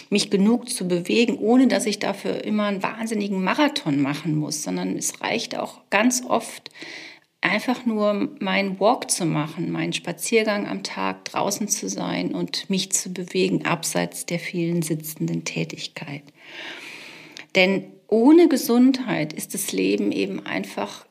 mich 0.08 0.30
genug 0.30 0.68
zu 0.68 0.86
bewegen, 0.86 1.38
ohne 1.38 1.68
dass 1.68 1.86
ich 1.86 1.98
dafür 1.98 2.44
immer 2.44 2.66
einen 2.66 2.82
wahnsinnigen 2.82 3.42
Marathon 3.42 4.00
machen 4.00 4.36
muss, 4.36 4.62
sondern 4.62 4.96
es 4.96 5.20
reicht 5.20 5.56
auch 5.56 5.80
ganz 5.90 6.22
oft 6.26 6.70
einfach 7.40 7.86
nur 7.86 8.28
meinen 8.38 8.78
Walk 8.78 9.10
zu 9.10 9.24
machen, 9.24 9.70
meinen 9.72 9.92
Spaziergang 9.92 10.68
am 10.68 10.82
Tag 10.82 11.24
draußen 11.24 11.68
zu 11.68 11.88
sein 11.88 12.34
und 12.34 12.68
mich 12.68 12.92
zu 12.92 13.12
bewegen, 13.12 13.64
abseits 13.64 14.26
der 14.26 14.38
vielen 14.38 14.82
sitzenden 14.82 15.44
Tätigkeit. 15.44 16.22
Denn 17.54 17.84
ohne 18.08 18.48
Gesundheit 18.48 19.32
ist 19.32 19.54
das 19.54 19.72
Leben 19.72 20.12
eben 20.12 20.44
einfach 20.44 21.06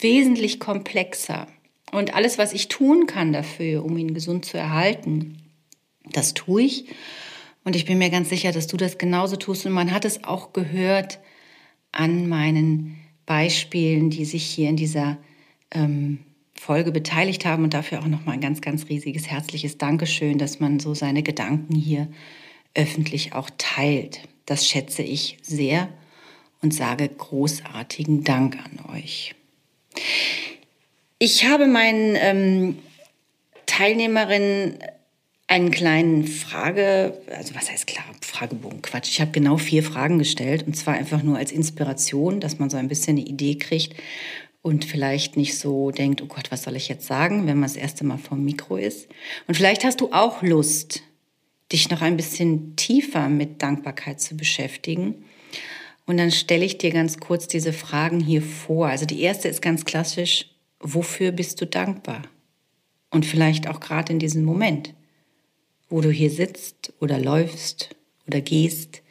wesentlich 0.00 0.60
komplexer. 0.60 1.46
Und 1.92 2.14
alles, 2.14 2.38
was 2.38 2.52
ich 2.52 2.68
tun 2.68 3.06
kann 3.06 3.32
dafür, 3.32 3.84
um 3.84 3.96
ihn 3.96 4.14
gesund 4.14 4.44
zu 4.44 4.58
erhalten, 4.58 5.38
das 6.10 6.34
tue 6.34 6.62
ich. 6.62 6.86
Und 7.64 7.76
ich 7.76 7.84
bin 7.84 7.98
mir 7.98 8.10
ganz 8.10 8.28
sicher, 8.28 8.52
dass 8.52 8.66
du 8.66 8.76
das 8.76 8.98
genauso 8.98 9.36
tust. 9.36 9.64
Und 9.64 9.72
man 9.72 9.92
hat 9.92 10.04
es 10.04 10.24
auch 10.24 10.52
gehört 10.52 11.20
an 11.92 12.28
meinen 12.28 12.98
Beispielen, 13.26 14.10
die 14.10 14.24
sich 14.24 14.44
hier 14.44 14.68
in 14.68 14.76
dieser 14.76 15.16
ähm, 15.70 16.18
Folge 16.54 16.92
beteiligt 16.92 17.44
haben. 17.44 17.64
Und 17.64 17.74
dafür 17.74 18.00
auch 18.00 18.06
nochmal 18.06 18.34
ein 18.34 18.40
ganz, 18.40 18.60
ganz 18.60 18.88
riesiges, 18.88 19.28
herzliches 19.28 19.78
Dankeschön, 19.78 20.38
dass 20.38 20.60
man 20.60 20.80
so 20.80 20.94
seine 20.94 21.22
Gedanken 21.22 21.74
hier 21.74 22.08
öffentlich 22.74 23.32
auch 23.32 23.48
teilt. 23.56 24.28
Das 24.46 24.68
schätze 24.68 25.02
ich 25.02 25.38
sehr 25.42 25.88
und 26.60 26.74
sage 26.74 27.08
großartigen 27.08 28.24
Dank 28.24 28.58
an 28.58 28.94
euch. 28.94 29.34
Ich 31.18 31.46
habe 31.46 31.66
meinen 31.66 32.16
ähm, 32.16 32.78
Teilnehmerinnen 33.66 34.78
einen 35.46 35.70
kleinen 35.70 36.26
Frage, 36.26 37.18
also 37.30 37.54
was 37.54 37.70
heißt 37.70 37.86
klar, 37.86 38.04
Fragebogen, 38.22 38.82
Quatsch. 38.82 39.10
Ich 39.10 39.20
habe 39.20 39.30
genau 39.30 39.56
vier 39.56 39.82
Fragen 39.82 40.18
gestellt 40.18 40.66
und 40.66 40.74
zwar 40.74 40.94
einfach 40.94 41.22
nur 41.22 41.36
als 41.36 41.52
Inspiration, 41.52 42.40
dass 42.40 42.58
man 42.58 42.70
so 42.70 42.76
ein 42.76 42.88
bisschen 42.88 43.18
eine 43.18 43.26
Idee 43.26 43.56
kriegt 43.56 43.94
und 44.62 44.84
vielleicht 44.84 45.36
nicht 45.36 45.58
so 45.58 45.90
denkt, 45.90 46.22
oh 46.22 46.26
Gott, 46.26 46.50
was 46.50 46.62
soll 46.62 46.76
ich 46.76 46.88
jetzt 46.88 47.06
sagen, 47.06 47.46
wenn 47.46 47.58
man 47.58 47.68
das 47.68 47.76
erste 47.76 48.04
Mal 48.04 48.16
vom 48.16 48.42
Mikro 48.44 48.76
ist. 48.76 49.08
Und 49.46 49.54
vielleicht 49.54 49.84
hast 49.84 50.00
du 50.00 50.10
auch 50.12 50.42
Lust, 50.42 51.02
dich 51.70 51.90
noch 51.90 52.00
ein 52.00 52.16
bisschen 52.16 52.74
tiefer 52.76 53.28
mit 53.28 53.62
Dankbarkeit 53.62 54.20
zu 54.20 54.36
beschäftigen. 54.36 55.24
Und 56.06 56.18
dann 56.18 56.30
stelle 56.30 56.64
ich 56.64 56.78
dir 56.78 56.90
ganz 56.90 57.18
kurz 57.18 57.48
diese 57.48 57.72
Fragen 57.72 58.20
hier 58.20 58.42
vor. 58.42 58.88
Also 58.88 59.06
die 59.06 59.20
erste 59.20 59.48
ist 59.48 59.62
ganz 59.62 59.84
klassisch, 59.84 60.50
wofür 60.80 61.32
bist 61.32 61.60
du 61.60 61.66
dankbar? 61.66 62.22
Und 63.10 63.24
vielleicht 63.24 63.68
auch 63.68 63.80
gerade 63.80 64.12
in 64.12 64.18
diesem 64.18 64.44
Moment, 64.44 64.92
wo 65.88 66.00
du 66.00 66.10
hier 66.10 66.30
sitzt 66.30 66.92
oder 67.00 67.18
läufst 67.18 67.94
oder 68.26 68.40
gehst 68.40 69.02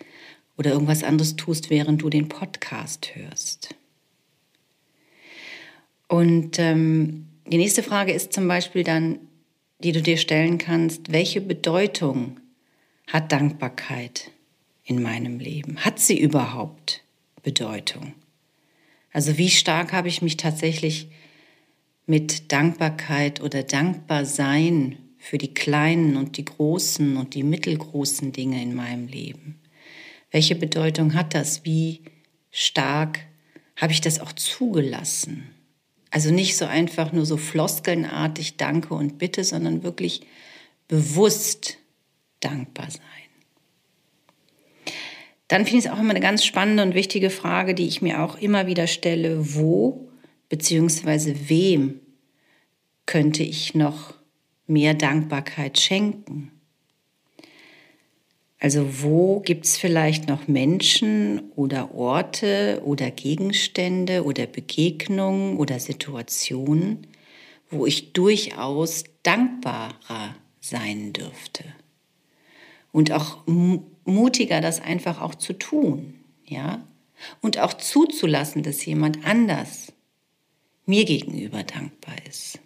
oder 0.57 0.71
irgendwas 0.71 1.03
anderes 1.03 1.35
tust, 1.35 1.69
während 1.69 2.01
du 2.01 2.09
den 2.09 2.29
Podcast 2.29 3.15
hörst. 3.15 3.75
Und 6.07 6.59
ähm, 6.59 7.27
die 7.47 7.57
nächste 7.57 7.81
Frage 7.81 8.13
ist 8.13 8.33
zum 8.33 8.47
Beispiel 8.47 8.83
dann, 8.83 9.19
die 9.79 9.93
du 9.93 10.01
dir 10.01 10.17
stellen 10.17 10.57
kannst, 10.59 11.11
welche 11.11 11.41
Bedeutung 11.41 12.39
hat 13.07 13.31
Dankbarkeit 13.31 14.31
in 14.83 15.01
meinem 15.01 15.39
Leben? 15.39 15.77
Hat 15.77 15.99
sie 15.99 16.19
überhaupt 16.19 17.03
Bedeutung? 17.41 18.13
Also 19.11 19.37
wie 19.37 19.49
stark 19.49 19.93
habe 19.93 20.07
ich 20.07 20.21
mich 20.21 20.37
tatsächlich 20.37 21.09
mit 22.05 22.51
Dankbarkeit 22.51 23.41
oder 23.41 23.63
Dankbarsein 23.63 24.97
für 25.17 25.37
die 25.37 25.53
kleinen 25.53 26.17
und 26.17 26.37
die 26.37 26.45
großen 26.45 27.15
und 27.15 27.33
die 27.33 27.43
mittelgroßen 27.43 28.31
Dinge 28.31 28.61
in 28.61 28.75
meinem 28.75 29.07
Leben? 29.07 29.59
Welche 30.31 30.55
Bedeutung 30.55 31.13
hat 31.13 31.35
das? 31.35 31.63
Wie 31.63 32.01
stark 32.49 33.19
habe 33.75 33.93
ich 33.93 34.01
das 34.01 34.19
auch 34.19 34.33
zugelassen? 34.33 35.49
Also 36.09 36.31
nicht 36.31 36.57
so 36.57 36.65
einfach 36.65 37.11
nur 37.11 37.25
so 37.25 37.37
floskelnartig 37.37 38.57
Danke 38.57 38.93
und 38.93 39.17
Bitte, 39.17 39.43
sondern 39.43 39.83
wirklich 39.83 40.21
bewusst 40.87 41.77
dankbar 42.39 42.91
sein. 42.91 43.22
Dann 45.47 45.65
finde 45.65 45.79
ich 45.79 45.85
es 45.85 45.91
auch 45.91 45.99
immer 45.99 46.11
eine 46.11 46.19
ganz 46.19 46.45
spannende 46.45 46.83
und 46.83 46.95
wichtige 46.95 47.29
Frage, 47.29 47.75
die 47.75 47.87
ich 47.87 48.01
mir 48.01 48.23
auch 48.23 48.37
immer 48.37 48.67
wieder 48.67 48.87
stelle, 48.87 49.55
wo 49.55 50.09
bzw. 50.49 51.35
wem 51.47 51.99
könnte 53.05 53.43
ich 53.43 53.75
noch 53.75 54.13
mehr 54.67 54.93
Dankbarkeit 54.93 55.79
schenken? 55.79 56.51
Also 58.63 59.03
wo 59.03 59.41
gibt 59.41 59.65
es 59.65 59.77
vielleicht 59.77 60.29
noch 60.29 60.47
Menschen 60.47 61.51
oder 61.57 61.93
Orte 61.93 62.81
oder 62.85 63.11
Gegenstände 63.11 64.23
oder 64.23 64.45
Begegnungen 64.45 65.57
oder 65.57 65.81
Situationen, 65.81 67.07
wo 67.69 67.85
ich 67.85 68.13
durchaus 68.13 69.03
dankbarer 69.23 70.35
sein 70.61 71.11
dürfte. 71.11 71.65
Und 72.93 73.11
auch 73.11 73.39
mutiger, 74.05 74.61
das 74.61 74.79
einfach 74.79 75.19
auch 75.19 75.35
zu 75.35 75.51
tun, 75.51 76.13
ja? 76.45 76.87
Und 77.41 77.57
auch 77.57 77.73
zuzulassen, 77.73 78.63
dass 78.63 78.85
jemand 78.85 79.25
anders 79.25 79.91
mir 80.85 81.03
gegenüber 81.03 81.63
dankbar 81.63 82.15
ist. 82.29 82.59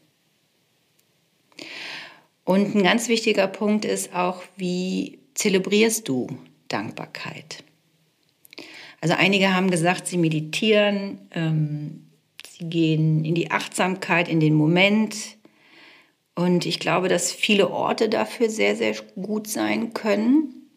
Und 2.44 2.76
ein 2.76 2.84
ganz 2.84 3.08
wichtiger 3.08 3.48
Punkt 3.48 3.86
ist 3.86 4.14
auch, 4.14 4.42
wie 4.56 5.20
zelebrierst 5.34 6.08
du 6.08 6.28
Dankbarkeit? 6.68 7.64
Also 9.02 9.16
einige 9.16 9.54
haben 9.54 9.70
gesagt, 9.70 10.08
sie 10.08 10.18
meditieren, 10.18 11.20
ähm, 11.32 12.08
sie 12.48 12.70
gehen 12.70 13.24
in 13.26 13.36
die 13.36 13.52
Achtsamkeit, 13.52 14.28
in 14.28 14.40
den 14.40 14.56
Moment. 14.56 15.37
Und 16.38 16.68
ich 16.68 16.78
glaube, 16.80 17.08
dass 17.08 17.32
viele 17.32 17.72
Orte 17.72 18.10
dafür 18.10 18.48
sehr, 18.52 18.76
sehr 18.76 18.94
gut 19.20 19.48
sein 19.48 19.96
können. 19.96 20.70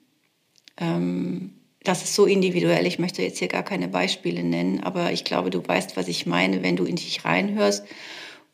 Ähm, 0.79 1.53
das 1.85 2.03
ist 2.03 2.14
so 2.14 2.25
individuell. 2.25 2.87
Ich 2.87 2.99
möchte 2.99 3.20
jetzt 3.23 3.40
hier 3.40 3.49
gar 3.49 3.62
keine 3.62 3.87
Beispiele 3.87 4.42
nennen, 4.42 4.81
aber 4.81 5.12
ich 5.12 5.23
glaube, 5.23 5.51
du 5.51 5.62
weißt, 5.66 5.99
was 5.99 6.09
ich 6.09 6.25
meine, 6.25 6.62
wenn 6.62 6.77
du 6.77 6.87
in 6.87 6.96
dich 6.96 7.27
reinhörst 7.27 7.85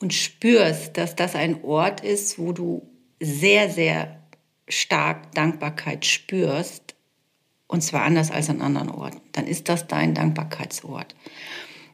und 0.00 0.14
spürst, 0.14 0.96
dass 0.96 1.14
das 1.14 1.36
ein 1.36 1.62
Ort 1.62 2.00
ist, 2.00 2.40
wo 2.40 2.50
du 2.50 2.90
sehr, 3.20 3.70
sehr 3.70 4.20
stark 4.66 5.32
Dankbarkeit 5.32 6.04
spürst, 6.06 6.96
und 7.68 7.82
zwar 7.82 8.02
anders 8.02 8.32
als 8.32 8.50
an 8.50 8.60
anderen 8.60 8.90
Orten, 8.90 9.20
dann 9.30 9.46
ist 9.46 9.68
das 9.68 9.86
dein 9.86 10.14
Dankbarkeitsort. 10.14 11.14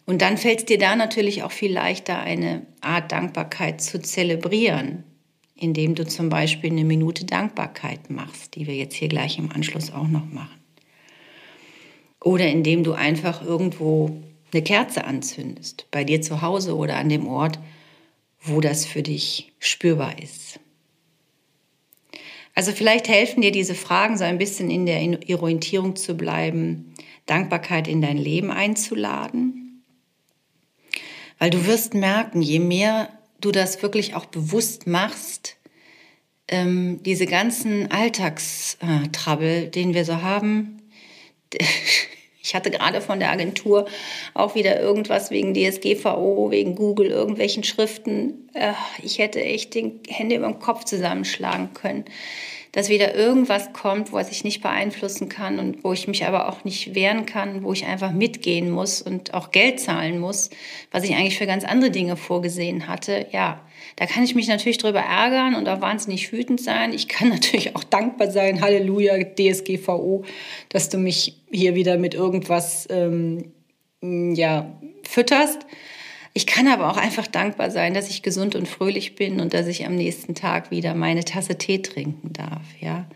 Und 0.04 0.22
dann 0.22 0.36
fällt 0.36 0.60
es 0.60 0.64
dir 0.64 0.78
da 0.78 0.96
natürlich 0.96 1.42
auch 1.42 1.52
viel 1.52 1.72
leichter, 1.72 2.18
eine 2.18 2.66
Art 2.80 3.12
Dankbarkeit 3.12 3.80
zu 3.80 4.00
zelebrieren, 4.00 5.04
indem 5.54 5.94
du 5.94 6.06
zum 6.06 6.28
Beispiel 6.28 6.70
eine 6.70 6.84
Minute 6.84 7.24
Dankbarkeit 7.24 8.10
machst, 8.10 8.56
die 8.56 8.66
wir 8.66 8.74
jetzt 8.74 8.94
hier 8.94 9.08
gleich 9.08 9.38
im 9.38 9.52
Anschluss 9.52 9.92
auch 9.92 10.08
noch 10.08 10.26
machen. 10.26 10.60
Oder 12.20 12.48
indem 12.48 12.84
du 12.84 12.92
einfach 12.92 13.44
irgendwo 13.44 14.22
eine 14.52 14.62
Kerze 14.62 15.04
anzündest, 15.04 15.86
bei 15.90 16.04
dir 16.04 16.20
zu 16.20 16.42
Hause 16.42 16.76
oder 16.76 16.96
an 16.96 17.08
dem 17.08 17.26
Ort, 17.26 17.58
wo 18.40 18.60
das 18.60 18.84
für 18.84 19.02
dich 19.02 19.52
spürbar 19.60 20.20
ist. 20.20 20.60
Also 22.54 22.72
vielleicht 22.72 23.08
helfen 23.08 23.40
dir 23.40 23.52
diese 23.52 23.74
Fragen 23.74 24.18
so 24.18 24.24
ein 24.24 24.38
bisschen 24.38 24.70
in 24.70 24.84
der 24.84 25.00
Orientierung 25.40 25.96
zu 25.96 26.16
bleiben, 26.16 26.92
Dankbarkeit 27.24 27.88
in 27.88 28.02
dein 28.02 28.18
Leben 28.18 28.50
einzuladen. 28.50 29.61
Weil 31.42 31.50
du 31.50 31.66
wirst 31.66 31.94
merken, 31.94 32.40
je 32.40 32.60
mehr 32.60 33.08
du 33.40 33.50
das 33.50 33.82
wirklich 33.82 34.14
auch 34.14 34.26
bewusst 34.26 34.86
machst, 34.86 35.56
ähm, 36.46 37.02
diese 37.02 37.26
ganzen 37.26 37.90
Alltagstrabbel, 37.90 39.66
den 39.66 39.92
wir 39.92 40.04
so 40.04 40.22
haben, 40.22 40.88
ich 42.40 42.54
hatte 42.54 42.70
gerade 42.70 43.00
von 43.00 43.18
der 43.18 43.32
Agentur 43.32 43.88
auch 44.34 44.54
wieder 44.54 44.78
irgendwas 44.80 45.32
wegen 45.32 45.52
DSGVO, 45.52 46.52
wegen 46.52 46.76
Google, 46.76 47.08
irgendwelchen 47.08 47.64
Schriften. 47.64 48.48
Äh, 48.54 48.74
ich 49.02 49.18
hätte 49.18 49.42
echt 49.42 49.74
die 49.74 49.98
Hände 50.06 50.36
über 50.36 50.46
den 50.46 50.60
Kopf 50.60 50.84
zusammenschlagen 50.84 51.74
können, 51.74 52.04
dass 52.72 52.88
wieder 52.88 53.14
irgendwas 53.14 53.74
kommt, 53.74 54.12
was 54.12 54.30
ich 54.30 54.44
nicht 54.44 54.62
beeinflussen 54.62 55.28
kann 55.28 55.58
und 55.58 55.84
wo 55.84 55.92
ich 55.92 56.08
mich 56.08 56.24
aber 56.24 56.48
auch 56.48 56.64
nicht 56.64 56.94
wehren 56.94 57.26
kann, 57.26 57.62
wo 57.62 57.72
ich 57.74 57.84
einfach 57.84 58.12
mitgehen 58.12 58.70
muss 58.70 59.02
und 59.02 59.34
auch 59.34 59.50
Geld 59.50 59.78
zahlen 59.78 60.18
muss, 60.18 60.48
was 60.90 61.04
ich 61.04 61.14
eigentlich 61.14 61.36
für 61.36 61.46
ganz 61.46 61.64
andere 61.64 61.90
Dinge 61.90 62.16
vorgesehen 62.16 62.88
hatte. 62.88 63.26
Ja, 63.30 63.60
da 63.96 64.06
kann 64.06 64.24
ich 64.24 64.34
mich 64.34 64.48
natürlich 64.48 64.78
drüber 64.78 65.00
ärgern 65.00 65.54
und 65.54 65.68
auch 65.68 65.82
wahnsinnig 65.82 66.32
wütend 66.32 66.60
sein. 66.60 66.94
Ich 66.94 67.08
kann 67.08 67.28
natürlich 67.30 67.76
auch 67.76 67.84
dankbar 67.84 68.30
sein, 68.30 68.62
Halleluja, 68.62 69.22
DSGVO, 69.22 70.24
dass 70.70 70.88
du 70.88 70.96
mich 70.96 71.36
hier 71.50 71.74
wieder 71.74 71.98
mit 71.98 72.14
irgendwas 72.14 72.88
ähm, 72.90 73.52
ja, 74.00 74.72
fütterst. 75.06 75.66
Ich 76.34 76.46
kann 76.46 76.66
aber 76.68 76.90
auch 76.90 76.96
einfach 76.96 77.26
dankbar 77.26 77.70
sein, 77.70 77.92
dass 77.92 78.08
ich 78.08 78.22
gesund 78.22 78.54
und 78.54 78.66
fröhlich 78.66 79.14
bin 79.14 79.40
und 79.40 79.52
dass 79.52 79.66
ich 79.66 79.84
am 79.84 79.94
nächsten 79.94 80.34
Tag 80.34 80.70
wieder 80.70 80.94
meine 80.94 81.24
Tasse 81.24 81.58
Tee 81.58 81.82
trinken 81.82 82.32
darf, 82.32 82.62
ja. 82.80 83.06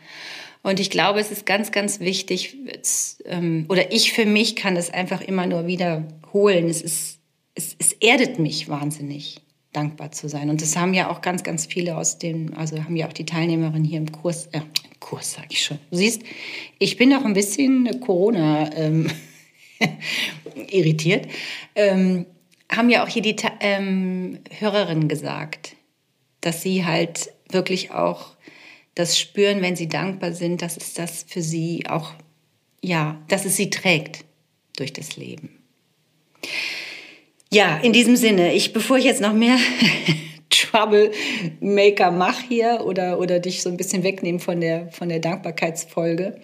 Und 0.62 0.80
ich 0.80 0.90
glaube, 0.90 1.20
es 1.20 1.30
ist 1.30 1.46
ganz, 1.46 1.70
ganz 1.70 2.00
wichtig, 2.00 2.56
ähm, 3.24 3.66
oder 3.68 3.92
ich 3.92 4.12
für 4.12 4.26
mich 4.26 4.56
kann 4.56 4.76
es 4.76 4.90
einfach 4.90 5.20
immer 5.20 5.46
nur 5.46 5.68
wiederholen. 5.68 6.68
Es 6.68 6.82
ist, 6.82 7.20
es, 7.54 7.76
es 7.78 7.92
erdet 7.92 8.40
mich 8.40 8.68
wahnsinnig 8.68 9.40
dankbar 9.72 10.10
zu 10.10 10.28
sein. 10.28 10.50
Und 10.50 10.62
das 10.62 10.76
haben 10.76 10.92
ja 10.92 11.08
auch 11.08 11.20
ganz, 11.20 11.44
ganz 11.44 11.66
viele 11.66 11.96
aus 11.96 12.18
dem, 12.18 12.52
also 12.54 12.82
haben 12.82 12.96
ja 12.96 13.06
auch 13.06 13.12
die 13.12 13.26
Teilnehmerinnen 13.26 13.84
hier 13.84 13.98
im 13.98 14.10
Kurs, 14.10 14.46
äh, 14.52 14.60
Kurs 14.98 15.34
sage 15.34 15.48
ich 15.50 15.62
schon. 15.62 15.78
Du 15.90 15.98
siehst, 15.98 16.22
ich 16.80 16.96
bin 16.96 17.10
noch 17.10 17.24
ein 17.24 17.34
bisschen 17.34 18.00
Corona 18.00 18.74
ähm, 18.74 19.08
irritiert. 20.68 21.28
Ähm, 21.76 22.26
haben 22.74 22.90
ja 22.90 23.04
auch 23.04 23.08
hier 23.08 23.22
die 23.22 23.36
ähm, 23.60 24.40
Hörerinnen 24.58 25.08
gesagt, 25.08 25.76
dass 26.40 26.62
sie 26.62 26.84
halt 26.84 27.30
wirklich 27.50 27.90
auch 27.90 28.36
das 28.94 29.18
spüren, 29.18 29.62
wenn 29.62 29.76
sie 29.76 29.88
dankbar 29.88 30.32
sind, 30.32 30.62
dass 30.62 30.76
es 30.76 30.94
das 30.94 31.24
für 31.28 31.42
sie 31.42 31.84
auch, 31.88 32.14
ja, 32.82 33.20
dass 33.28 33.44
es 33.44 33.56
sie 33.56 33.70
trägt 33.70 34.24
durch 34.76 34.92
das 34.92 35.16
Leben. 35.16 35.50
Ja, 37.52 37.76
in 37.78 37.92
diesem 37.92 38.16
Sinne, 38.16 38.54
ich, 38.54 38.72
bevor 38.72 38.98
ich 38.98 39.04
jetzt 39.04 39.20
noch 39.20 39.32
mehr 39.32 39.58
Troublemaker 40.70 42.10
mache 42.10 42.44
hier 42.48 42.82
oder, 42.84 43.18
oder 43.18 43.38
dich 43.38 43.62
so 43.62 43.68
ein 43.68 43.76
bisschen 43.76 44.02
wegnehmen 44.02 44.40
von 44.40 44.60
der, 44.60 44.90
von 44.92 45.08
der 45.08 45.20
Dankbarkeitsfolge, 45.20 46.40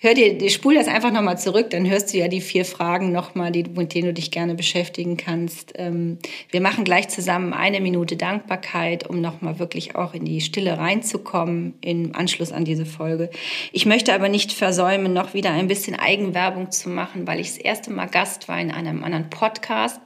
hör 0.00 0.14
dir, 0.14 0.50
spul 0.50 0.74
das 0.74 0.88
einfach 0.88 1.12
nochmal 1.12 1.38
zurück, 1.38 1.70
dann 1.70 1.88
hörst 1.88 2.12
du 2.12 2.18
ja 2.18 2.28
die 2.28 2.40
vier 2.40 2.64
Fragen 2.64 3.12
nochmal, 3.12 3.50
mit 3.50 3.94
denen 3.94 4.06
du 4.06 4.12
dich 4.12 4.30
gerne 4.30 4.54
beschäftigen 4.54 5.16
kannst. 5.16 5.74
Ähm, 5.76 6.18
wir 6.50 6.60
machen 6.60 6.84
gleich 6.84 7.08
zusammen 7.08 7.52
eine 7.52 7.80
Minute 7.80 8.16
Dankbarkeit, 8.16 9.08
um 9.08 9.20
nochmal 9.20 9.58
wirklich 9.58 9.96
auch 9.96 10.14
in 10.14 10.24
die 10.24 10.40
Stille 10.40 10.78
reinzukommen 10.78 11.74
im 11.80 12.14
Anschluss 12.14 12.52
an 12.52 12.64
diese 12.64 12.86
Folge. 12.86 13.30
Ich 13.72 13.86
möchte 13.86 14.14
aber 14.14 14.28
nicht 14.28 14.52
versäumen, 14.52 15.12
noch 15.12 15.34
wieder 15.34 15.50
ein 15.50 15.68
bisschen 15.68 15.94
Eigenwerbung 15.94 16.70
zu 16.70 16.88
machen, 16.88 17.26
weil 17.26 17.40
ich 17.40 17.48
das 17.48 17.58
erste 17.58 17.92
Mal 17.92 18.06
Gast 18.06 18.48
war 18.48 18.60
in 18.60 18.70
einem 18.70 19.04
anderen 19.04 19.30
Podcast. 19.30 20.00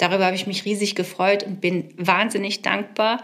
Darüber 0.00 0.24
habe 0.24 0.36
ich 0.36 0.46
mich 0.46 0.64
riesig 0.64 0.94
gefreut 0.94 1.42
und 1.42 1.60
bin 1.60 1.90
wahnsinnig 1.98 2.62
dankbar. 2.62 3.22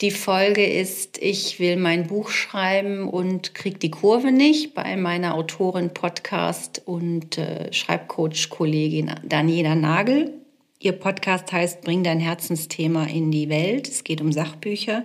Die 0.00 0.12
Folge 0.12 0.64
ist, 0.64 1.18
ich 1.18 1.58
will 1.58 1.76
mein 1.76 2.06
Buch 2.06 2.30
schreiben 2.30 3.08
und 3.08 3.54
kriege 3.54 3.78
die 3.78 3.90
Kurve 3.90 4.30
nicht 4.30 4.72
bei 4.72 4.96
meiner 4.96 5.34
Autorin, 5.34 5.92
Podcast 5.92 6.80
und 6.84 7.38
äh, 7.38 7.72
Schreibcoach-Kollegin 7.72 9.12
Daniela 9.24 9.74
Nagel. 9.74 10.32
Ihr 10.78 10.92
Podcast 10.92 11.50
heißt 11.50 11.82
Bring 11.82 12.04
dein 12.04 12.20
Herzensthema 12.20 13.04
in 13.04 13.32
die 13.32 13.48
Welt. 13.48 13.88
Es 13.88 14.04
geht 14.04 14.20
um 14.20 14.30
Sachbücher. 14.32 15.04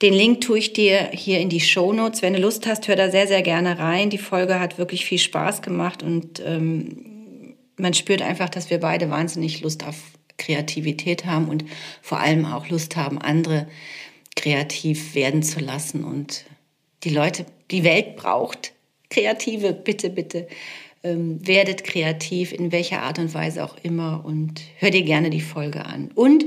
Den 0.00 0.14
Link 0.14 0.40
tue 0.40 0.58
ich 0.58 0.72
dir 0.72 1.10
hier 1.12 1.40
in 1.40 1.50
die 1.50 1.60
Show 1.60 1.92
Notes. 1.92 2.22
Wenn 2.22 2.32
du 2.32 2.40
Lust 2.40 2.66
hast, 2.66 2.88
hör 2.88 2.96
da 2.96 3.10
sehr, 3.10 3.26
sehr 3.26 3.42
gerne 3.42 3.78
rein. 3.78 4.08
Die 4.08 4.18
Folge 4.18 4.58
hat 4.58 4.78
wirklich 4.78 5.04
viel 5.04 5.18
Spaß 5.18 5.60
gemacht 5.60 6.02
und 6.02 6.42
ähm, 6.44 7.54
man 7.76 7.94
spürt 7.94 8.22
einfach, 8.22 8.48
dass 8.48 8.70
wir 8.70 8.78
beide 8.80 9.10
wahnsinnig 9.10 9.60
Lust 9.60 9.86
auf 9.86 9.96
Kreativität 10.42 11.24
haben 11.24 11.48
und 11.48 11.64
vor 12.00 12.18
allem 12.18 12.44
auch 12.44 12.68
Lust 12.68 12.96
haben, 12.96 13.18
andere 13.18 13.66
kreativ 14.36 15.14
werden 15.14 15.42
zu 15.42 15.60
lassen. 15.60 16.04
Und 16.04 16.44
die 17.04 17.10
Leute, 17.10 17.46
die 17.70 17.84
Welt 17.84 18.16
braucht 18.16 18.72
Kreative, 19.10 19.74
bitte, 19.74 20.08
bitte. 20.08 20.48
Ähm, 21.04 21.46
werdet 21.46 21.84
kreativ, 21.84 22.52
in 22.52 22.72
welcher 22.72 23.02
Art 23.02 23.18
und 23.18 23.34
Weise 23.34 23.64
auch 23.64 23.76
immer 23.82 24.22
und 24.24 24.62
hör 24.78 24.90
dir 24.90 25.02
gerne 25.02 25.30
die 25.30 25.40
Folge 25.40 25.84
an. 25.84 26.10
Und 26.14 26.44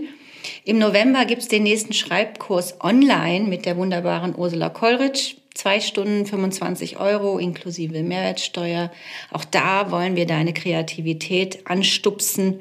im 0.63 0.79
November 0.79 1.25
gibt 1.25 1.41
es 1.41 1.47
den 1.47 1.63
nächsten 1.63 1.93
Schreibkurs 1.93 2.81
online 2.81 3.47
mit 3.47 3.65
der 3.65 3.77
wunderbaren 3.77 4.33
Ursula 4.35 4.69
Kollrich. 4.69 5.37
Zwei 5.53 5.79
Stunden 5.79 6.25
25 6.25 6.99
Euro 6.99 7.37
inklusive 7.37 8.01
Mehrwertsteuer. 8.01 8.91
Auch 9.31 9.45
da 9.45 9.91
wollen 9.91 10.15
wir 10.15 10.25
deine 10.25 10.53
Kreativität 10.53 11.67
anstupsen 11.67 12.59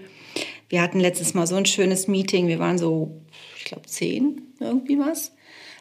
wir 0.75 0.83
hatten 0.83 0.99
letztes 0.99 1.35
Mal 1.35 1.47
so 1.47 1.55
ein 1.55 1.67
schönes 1.67 2.09
Meeting. 2.09 2.49
Wir 2.49 2.59
waren 2.59 2.79
so, 2.79 3.23
ich 3.57 3.65
glaube, 3.65 3.87
zehn, 3.87 4.43
irgendwie 4.59 4.99
was. 4.99 5.31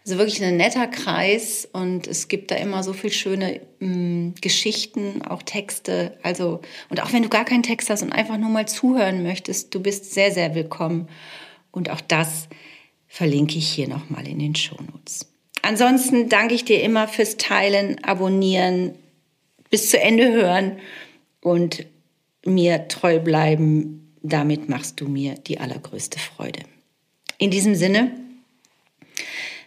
Also 0.06 0.20
wirklich 0.20 0.44
ein 0.44 0.56
netter 0.56 0.86
Kreis 0.86 1.68
und 1.72 2.06
es 2.06 2.28
gibt 2.28 2.52
da 2.52 2.56
immer 2.58 2.84
so 2.84 2.94
viel 2.94 3.12
schöne 3.12 3.62
mh, 3.80 3.88
mm, 3.88 4.36
Geschichten, 4.40 5.24
auch 5.24 5.42
Texte. 5.42 6.20
Also, 6.22 6.62
und 6.90 7.02
auch 7.02 7.12
wenn 7.12 7.24
du 7.24 7.30
gar 7.30 7.44
keinen 7.44 7.64
Text 7.64 7.90
hast 7.90 8.04
und 8.04 8.12
einfach 8.12 8.38
nur 8.38 8.52
mal 8.52 8.68
zuhören 8.68 9.24
möchtest, 9.24 9.74
du 9.74 9.80
bist 9.82 10.14
sehr, 10.14 10.32
sehr 10.32 10.54
willkommen. 10.54 11.08
Und 11.72 11.90
auch 11.90 12.02
das 12.02 12.48
verlinke 13.08 13.58
ich 13.58 13.70
hier 13.70 13.88
nochmal 13.88 14.28
in 14.28 14.38
den 14.38 14.54
Shownotes. 14.54 15.26
Ansonsten 15.64 16.30
danke 16.30 16.54
ich 16.54 16.66
dir 16.66 16.84
immer 16.84 17.08
fürs 17.08 17.38
Teilen, 17.38 18.04
Abonnieren, 18.04 18.94
bis 19.72 19.90
zu 19.90 20.00
Ende 20.00 20.32
hören 20.32 20.78
und 21.42 21.84
mir 22.46 22.88
treu 22.90 23.20
bleiben 23.20 24.03
damit 24.24 24.70
machst 24.70 25.00
du 25.02 25.08
mir 25.08 25.36
die 25.36 25.60
allergrößte 25.60 26.18
Freude. 26.18 26.62
In 27.38 27.52
diesem 27.52 27.76
Sinne 27.76 28.12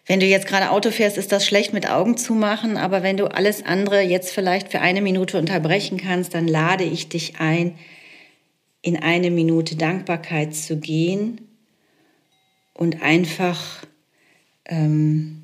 Wenn 0.09 0.21
du 0.21 0.27
jetzt 0.27 0.47
gerade 0.47 0.71
Auto 0.71 0.93
fährst, 0.93 1.19
ist 1.19 1.33
das 1.33 1.45
schlecht 1.45 1.73
mit 1.73 1.91
Augen 1.91 2.17
zu 2.17 2.33
machen, 2.33 2.77
aber 2.77 3.03
wenn 3.03 3.17
du 3.17 3.27
alles 3.27 3.65
andere 3.65 4.03
jetzt 4.03 4.33
vielleicht 4.33 4.71
für 4.71 4.81
eine 4.81 5.03
Minute 5.03 5.37
unterbrechen 5.37 5.99
kannst, 5.99 6.33
dann 6.33 6.47
lade 6.47 6.85
ich 6.85 7.09
dich 7.09 7.41
ein, 7.41 7.77
in 8.83 8.97
eine 8.97 9.33
Minute 9.33 9.75
Dankbarkeit 9.75 10.55
zu 10.55 10.79
gehen 10.79 11.41
und 12.73 13.03
einfach, 13.03 13.85
ähm, 14.67 15.43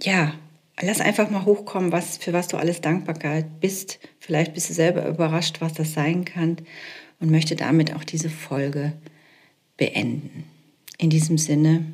ja, 0.00 0.32
lass 0.80 1.00
einfach 1.00 1.28
mal 1.28 1.44
hochkommen, 1.44 1.90
was, 1.90 2.18
für 2.18 2.32
was 2.32 2.46
du 2.46 2.56
alles 2.56 2.80
dankbar 2.80 3.16
bist. 3.60 3.98
Vielleicht 4.20 4.54
bist 4.54 4.70
du 4.70 4.74
selber 4.74 5.04
überrascht, 5.08 5.60
was 5.60 5.72
das 5.72 5.92
sein 5.92 6.24
kann 6.24 6.58
und 7.20 7.30
möchte 7.30 7.56
damit 7.56 7.94
auch 7.94 8.04
diese 8.04 8.30
Folge 8.30 8.92
beenden. 9.76 10.44
In 10.98 11.10
diesem 11.10 11.38
Sinne, 11.38 11.84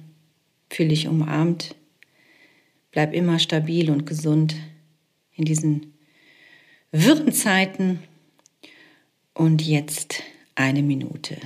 Fühl 0.75 0.89
dich 0.89 1.07
umarmt. 1.07 1.77
Bleib 2.91 3.15
immer 3.15 3.39
stabil 3.39 3.91
und 3.91 4.07
gesund 4.07 4.57
in 5.37 5.45
diesen 5.45 5.95
wirren 6.91 7.33
Zeiten. 7.33 8.01
Und 9.35 9.63
jetzt 9.63 10.25
eine 10.57 10.83
Minute 10.83 11.37